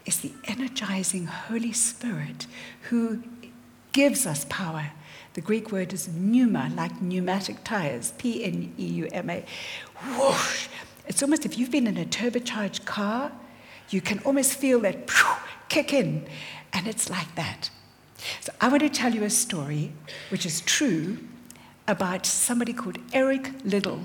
is 0.06 0.20
the 0.20 0.34
energizing 0.44 1.26
Holy 1.26 1.74
Spirit 1.74 2.46
who 2.90 3.24
gives 3.92 4.28
us 4.28 4.46
power. 4.48 4.92
The 5.34 5.42
Greek 5.42 5.72
word 5.72 5.94
is 5.94 6.08
pneuma, 6.08 6.72
like 6.76 7.02
pneumatic 7.02 7.64
tires, 7.64 8.14
P 8.20 8.44
N 8.44 8.72
E 8.78 8.86
U 8.86 9.08
M 9.12 9.32
A. 9.32 9.44
Whoosh! 10.16 10.68
It's 11.08 11.24
almost 11.24 11.44
if 11.46 11.58
you've 11.58 11.72
been 11.72 11.88
in 11.88 11.98
a 11.98 12.06
turbocharged 12.06 12.86
car, 12.86 13.32
you 13.90 14.02
can 14.02 14.20
almost 14.20 14.54
feel 14.54 14.80
that 14.82 15.08
kick 15.70 15.94
in. 15.94 16.28
And 16.74 16.88
it's 16.88 17.10
like 17.10 17.34
that. 17.36 17.70
So 18.42 18.52
I 18.60 18.68
want 18.70 18.82
to 18.82 18.90
tell 18.90 19.14
you 19.14 19.24
a 19.24 19.30
story 19.30 19.92
which 20.30 20.46
is 20.46 20.62
true 20.62 21.20
about 21.88 22.26
somebody 22.26 22.74
called 22.74 22.98
Eric 23.14 23.52
Liddell, 23.64 24.02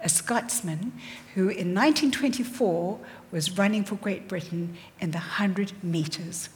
a 0.00 0.08
Scotsman 0.08 0.92
who 1.34 1.42
in 1.42 1.74
1924 1.74 2.98
was 3.32 3.58
running 3.58 3.84
for 3.84 3.96
Great 3.96 4.28
Britain 4.28 4.76
in 5.00 5.10
the 5.10 5.18
100 5.18 5.72
meters. 5.82 6.48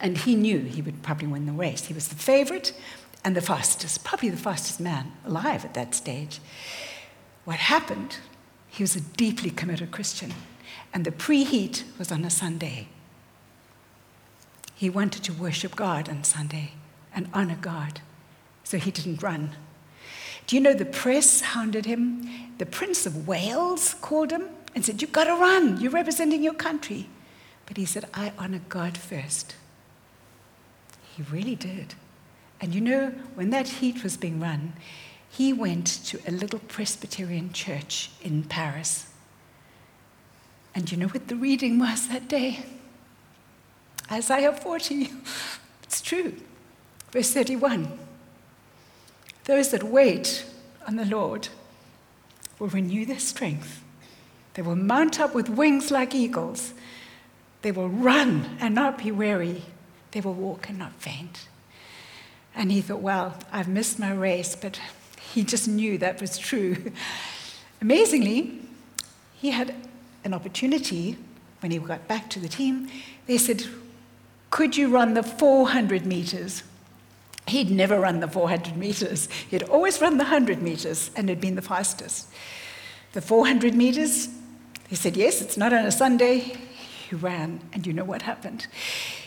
And 0.00 0.18
he 0.18 0.34
knew 0.34 0.60
he 0.60 0.82
would 0.82 1.02
probably 1.02 1.28
win 1.28 1.46
the 1.46 1.52
race. 1.52 1.86
He 1.86 1.94
was 1.94 2.08
the 2.08 2.14
favorite 2.14 2.72
and 3.24 3.36
the 3.36 3.40
fastest, 3.40 4.04
probably 4.04 4.30
the 4.30 4.36
fastest 4.36 4.80
man 4.80 5.12
alive 5.24 5.64
at 5.64 5.74
that 5.74 5.94
stage. 5.94 6.40
What 7.44 7.56
happened? 7.56 8.18
He 8.68 8.82
was 8.82 8.96
a 8.96 9.00
deeply 9.00 9.50
committed 9.50 9.90
Christian, 9.90 10.34
and 10.92 11.04
the 11.04 11.12
preheat 11.12 11.84
was 11.98 12.10
on 12.10 12.24
a 12.24 12.30
Sunday. 12.30 12.88
He 14.84 14.90
wanted 14.90 15.24
to 15.24 15.32
worship 15.32 15.76
God 15.76 16.10
on 16.10 16.24
Sunday 16.24 16.72
and 17.14 17.30
honor 17.32 17.56
God, 17.58 18.02
so 18.64 18.76
he 18.76 18.90
didn't 18.90 19.22
run. 19.22 19.56
Do 20.46 20.56
you 20.56 20.60
know 20.60 20.74
the 20.74 20.84
press 20.84 21.40
hounded 21.40 21.86
him? 21.86 22.28
The 22.58 22.66
Prince 22.66 23.06
of 23.06 23.26
Wales 23.26 23.94
called 24.02 24.30
him 24.30 24.44
and 24.74 24.84
said, 24.84 25.00
You've 25.00 25.10
got 25.10 25.24
to 25.24 25.36
run. 25.36 25.80
You're 25.80 25.90
representing 25.90 26.42
your 26.42 26.52
country. 26.52 27.08
But 27.64 27.78
he 27.78 27.86
said, 27.86 28.10
I 28.12 28.34
honor 28.36 28.60
God 28.68 28.98
first. 28.98 29.56
He 31.16 31.22
really 31.32 31.54
did. 31.54 31.94
And 32.60 32.74
you 32.74 32.82
know, 32.82 33.14
when 33.36 33.48
that 33.48 33.68
heat 33.68 34.02
was 34.02 34.18
being 34.18 34.38
run, 34.38 34.74
he 35.30 35.54
went 35.54 35.86
to 36.04 36.20
a 36.28 36.30
little 36.30 36.58
Presbyterian 36.58 37.54
church 37.54 38.10
in 38.20 38.42
Paris. 38.42 39.08
And 40.74 40.92
you 40.92 40.98
know 40.98 41.08
what 41.08 41.28
the 41.28 41.36
reading 41.36 41.78
was 41.78 42.08
that 42.08 42.28
day? 42.28 42.66
Isaiah 44.10 44.52
40. 44.52 45.10
It's 45.82 46.00
true. 46.00 46.34
Verse 47.10 47.32
31. 47.32 47.98
Those 49.44 49.70
that 49.70 49.82
wait 49.82 50.44
on 50.86 50.96
the 50.96 51.04
Lord 51.04 51.48
will 52.58 52.68
renew 52.68 53.06
their 53.06 53.18
strength. 53.18 53.82
They 54.54 54.62
will 54.62 54.76
mount 54.76 55.20
up 55.20 55.34
with 55.34 55.48
wings 55.48 55.90
like 55.90 56.14
eagles. 56.14 56.74
They 57.62 57.72
will 57.72 57.88
run 57.88 58.56
and 58.60 58.74
not 58.74 58.98
be 58.98 59.10
weary. 59.10 59.62
They 60.12 60.20
will 60.20 60.34
walk 60.34 60.68
and 60.68 60.78
not 60.78 60.92
faint. 60.94 61.48
And 62.54 62.70
he 62.70 62.80
thought, 62.80 63.00
well, 63.00 63.36
I've 63.52 63.68
missed 63.68 63.98
my 63.98 64.12
race, 64.12 64.54
but 64.54 64.80
he 65.32 65.42
just 65.42 65.66
knew 65.66 65.98
that 65.98 66.20
was 66.20 66.38
true. 66.38 66.92
Amazingly, 67.80 68.60
he 69.34 69.50
had 69.50 69.74
an 70.24 70.32
opportunity 70.32 71.16
when 71.60 71.72
he 71.72 71.78
got 71.78 72.06
back 72.06 72.30
to 72.30 72.38
the 72.38 72.48
team. 72.48 72.88
They 73.26 73.38
said, 73.38 73.64
could 74.54 74.76
you 74.76 74.86
run 74.86 75.14
the 75.14 75.22
400 75.24 76.06
meters? 76.06 76.62
He'd 77.48 77.72
never 77.72 77.98
run 77.98 78.20
the 78.20 78.28
400 78.28 78.76
meters. 78.76 79.28
He'd 79.50 79.64
always 79.64 80.00
run 80.00 80.16
the 80.16 80.22
100 80.22 80.62
meters 80.62 81.10
and 81.16 81.28
had 81.28 81.40
been 81.40 81.56
the 81.56 81.60
fastest. 81.60 82.28
The 83.14 83.20
400 83.20 83.74
meters, 83.74 84.28
he 84.88 84.94
said, 84.94 85.16
Yes, 85.16 85.42
it's 85.42 85.56
not 85.56 85.72
on 85.72 85.84
a 85.84 85.90
Sunday. 85.90 86.56
He 87.10 87.16
ran, 87.16 87.62
and 87.72 87.84
you 87.84 87.92
know 87.92 88.04
what 88.04 88.22
happened. 88.22 88.68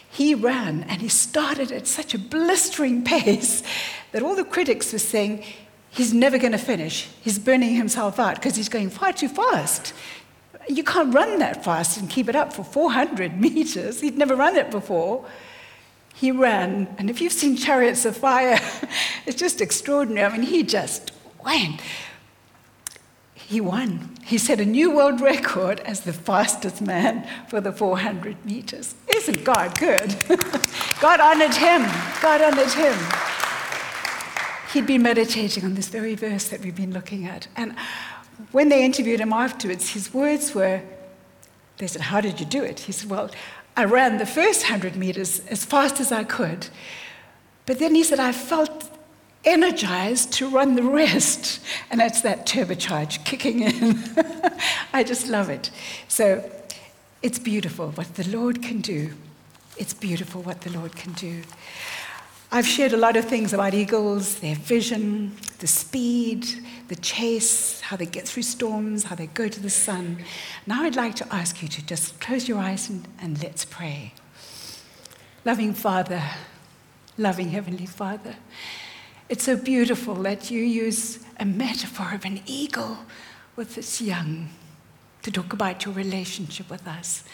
He 0.09 0.33
ran 0.33 0.83
and 0.83 1.01
he 1.01 1.09
started 1.09 1.73
at 1.73 1.87
such 1.87 2.13
a 2.13 2.19
blistering 2.19 3.03
pace 3.13 3.63
that 4.13 4.23
all 4.23 4.33
the 4.33 4.45
critics 4.45 4.93
were 4.93 4.99
saying, 4.99 5.43
He's 5.89 6.13
never 6.13 6.37
going 6.37 6.53
to 6.53 6.57
finish. 6.57 7.09
He's 7.21 7.37
burning 7.37 7.75
himself 7.75 8.17
out 8.17 8.35
because 8.35 8.55
he's 8.55 8.69
going 8.69 8.91
far 8.91 9.11
too 9.11 9.27
fast. 9.27 9.93
You 10.69 10.84
can't 10.84 11.13
run 11.13 11.39
that 11.39 11.63
fast 11.63 11.97
and 11.97 12.10
keep 12.10 12.27
it 12.30 12.36
up 12.36 12.53
for 12.53 12.63
400 12.63 13.39
meters. 13.41 14.01
He'd 14.01 14.17
never 14.17 14.36
run 14.36 14.56
it 14.56 14.71
before. 14.71 15.25
He 16.13 16.32
ran, 16.32 16.88
and 16.97 17.12
if 17.12 17.21
you've 17.21 17.34
seen 17.34 17.56
Chariots 17.56 18.03
of 18.03 18.17
Fire, 18.17 18.60
it's 19.27 19.38
just 19.38 19.62
extraordinary. 19.62 20.25
I 20.25 20.38
mean, 20.38 20.47
he 20.47 20.63
just 20.63 21.12
went. 21.45 21.80
He 23.36 23.62
won. 23.62 24.17
He 24.25 24.38
set 24.38 24.60
a 24.60 24.65
new 24.65 24.91
world 24.93 25.21
record 25.21 25.80
as 25.82 26.01
the 26.01 26.12
fastest 26.12 26.82
man 26.82 27.25
for 27.47 27.62
the 27.62 27.71
400 27.71 28.43
meters. 28.43 28.95
Isn't 29.08 29.45
God 29.45 29.80
good? 29.80 30.15
God 30.99 31.21
honored 31.21 31.53
him. 31.53 31.84
God 32.21 32.41
honored 32.41 32.73
him. 32.73 32.97
He'd 34.73 34.86
been 34.86 35.03
meditating 35.03 35.63
on 35.63 35.75
this 35.75 35.88
very 35.88 36.15
verse 36.15 36.49
that 36.49 36.60
we've 36.60 36.75
been 36.75 36.91
looking 36.91 37.25
at. 37.25 37.47
And 37.56 37.73
when 38.52 38.69
they 38.69 38.84
interviewed 38.84 39.19
him 39.19 39.34
afterwards, 39.34 39.89
his 39.89 40.13
words 40.13 40.54
were, 40.54 40.82
they 41.78 41.88
said, 41.88 42.02
How 42.02 42.21
did 42.21 42.39
you 42.39 42.45
do 42.45 42.63
it? 42.63 42.82
He 42.82 42.91
said, 42.91 43.10
Well, 43.10 43.32
I 43.76 43.86
ran 43.86 44.17
the 44.17 44.26
first 44.26 44.63
100 44.63 44.95
meters 44.95 45.39
as 45.47 45.65
fast 45.65 46.00
as 46.00 46.12
I 46.12 46.23
could. 46.23 46.67
But 47.65 47.80
then 47.80 47.93
he 47.93 48.04
said, 48.04 48.19
I 48.19 48.32
felt 48.32 48.89
energized 49.45 50.34
to 50.34 50.50
run 50.50 50.76
the 50.76 50.84
rest. 50.84 51.60
And 51.89 52.00
that's 52.00 52.21
that 52.21 52.45
turbocharge 52.45 53.23
kicking 53.23 53.62
in. 53.62 54.04
I 54.93 55.04
just 55.04 55.28
love 55.28 55.50
it. 55.50 55.71
So 56.08 56.50
it's 57.21 57.39
beautiful 57.39 57.91
what 57.91 58.15
the 58.15 58.28
Lord 58.28 58.62
can 58.62 58.82
do. 58.82 59.13
It's 59.78 59.93
beautiful 59.93 60.41
what 60.41 60.62
the 60.62 60.71
Lord 60.71 60.95
can 60.95 61.13
do. 61.13 61.43
I've 62.49 62.65
shared 62.65 62.93
a 62.93 62.97
lot 62.97 63.17
of 63.17 63.25
things 63.25 63.51
about 63.51 63.73
eagles, 63.73 64.39
their 64.39 64.55
vision, 64.55 65.36
the 65.60 65.67
speed, 65.67 66.47
the 66.88 66.95
chase, 66.95 67.81
how 67.81 67.97
they 67.97 68.05
get 68.05 68.25
through 68.25 68.43
storms, 68.43 69.03
how 69.03 69.15
they 69.15 69.27
go 69.27 69.49
to 69.49 69.60
the 69.60 69.69
sun. 69.69 70.19
Now 70.65 70.83
I'd 70.83 70.95
like 70.95 71.15
to 71.15 71.33
ask 71.33 71.62
you 71.62 71.67
to 71.67 71.86
just 71.86 72.21
close 72.21 72.47
your 72.47 72.60
eyes 72.60 72.89
and, 72.89 73.05
and 73.19 73.43
let's 73.43 73.65
pray. 73.65 74.13
Loving 75.43 75.73
Father, 75.73 76.23
loving 77.17 77.49
Heavenly 77.49 77.86
Father, 77.86 78.38
it's 79.27 79.43
so 79.43 79.57
beautiful 79.57 80.15
that 80.15 80.49
you 80.49 80.62
use 80.62 81.19
a 81.41 81.45
metaphor 81.45 82.13
of 82.13 82.23
an 82.23 82.39
eagle 82.45 82.99
with 83.57 83.77
its 83.77 83.99
young 83.99 84.49
to 85.23 85.31
talk 85.31 85.51
about 85.51 85.83
your 85.83 85.93
relationship 85.93 86.69
with 86.69 86.88
us 86.88 87.25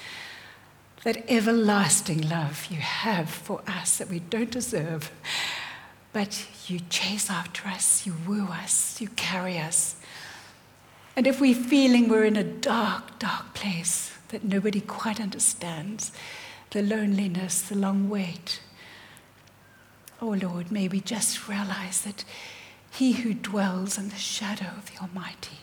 that 1.04 1.30
everlasting 1.30 2.22
love 2.22 2.68
you 2.70 2.78
have 2.78 3.30
for 3.30 3.62
us 3.68 3.98
that 3.98 4.10
we 4.10 4.20
don't 4.20 4.52
deserve. 4.52 5.12
But 6.14 6.46
you 6.68 6.80
chase 6.90 7.30
after 7.30 7.68
us, 7.68 8.06
you 8.06 8.14
woo 8.28 8.48
us, 8.48 9.02
you 9.02 9.10
carry 9.10 9.58
us. 9.58 9.96
And 11.16 11.28
if 11.28 11.42
we're 11.42 11.56
feeling 11.56 12.08
we're 12.08 12.26
in 12.26 12.38
a 12.38 12.44
dark, 12.44 13.20
dark 13.20 13.54
place 13.54 14.12
that 14.30 14.44
nobody 14.44 14.82
quite 14.82 15.20
understands, 15.20 16.12
the 16.72 16.82
loneliness, 16.82 17.62
the 17.62 17.76
long 17.76 18.10
wait, 18.10 18.62
oh 20.22 20.30
Lord, 20.30 20.72
may 20.72 20.88
we 20.88 21.02
just 21.02 21.48
realize 21.48 22.02
that 22.02 22.24
He 22.92 23.14
who 23.14 23.34
dwells 23.34 23.98
in 23.98 24.10
the 24.10 24.16
shadow 24.16 24.70
of 24.78 24.92
the 24.92 25.02
Almighty, 25.02 25.58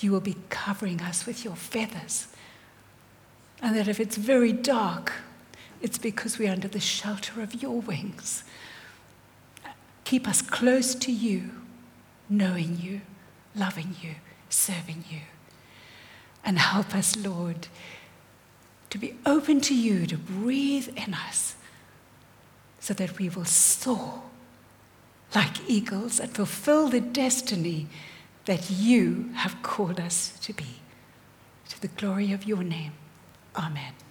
you 0.00 0.12
will 0.12 0.20
be 0.20 0.36
covering 0.48 1.00
us 1.00 1.26
with 1.26 1.44
your 1.44 1.56
feathers 1.56 2.28
and 3.62 3.76
that 3.76 3.88
if 3.88 4.00
it's 4.00 4.16
very 4.16 4.52
dark, 4.52 5.12
it's 5.80 5.98
because 5.98 6.38
we're 6.38 6.52
under 6.52 6.68
the 6.68 6.80
shelter 6.80 7.40
of 7.40 7.62
your 7.62 7.80
wings. 7.80 8.44
Keep 10.04 10.26
us 10.28 10.42
close 10.42 10.94
to 10.94 11.12
you, 11.12 11.50
knowing 12.28 12.78
you, 12.78 13.02
loving 13.54 13.94
you, 14.00 14.14
serving 14.48 15.04
you. 15.10 15.20
And 16.44 16.58
help 16.58 16.94
us, 16.94 17.16
Lord, 17.16 17.68
to 18.90 18.98
be 18.98 19.14
open 19.26 19.60
to 19.62 19.74
you, 19.74 20.06
to 20.06 20.16
breathe 20.16 20.88
in 20.96 21.14
us, 21.14 21.56
so 22.80 22.94
that 22.94 23.18
we 23.18 23.28
will 23.28 23.44
soar 23.44 24.22
like 25.34 25.68
eagles 25.68 26.18
and 26.20 26.34
fulfill 26.34 26.88
the 26.88 27.00
destiny 27.00 27.86
that 28.46 28.70
you 28.70 29.28
have 29.34 29.62
called 29.62 30.00
us 30.00 30.38
to 30.40 30.54
be, 30.54 30.80
to 31.68 31.80
the 31.82 31.88
glory 31.88 32.32
of 32.32 32.46
your 32.46 32.62
name. 32.62 32.92
Amen. 33.58 34.07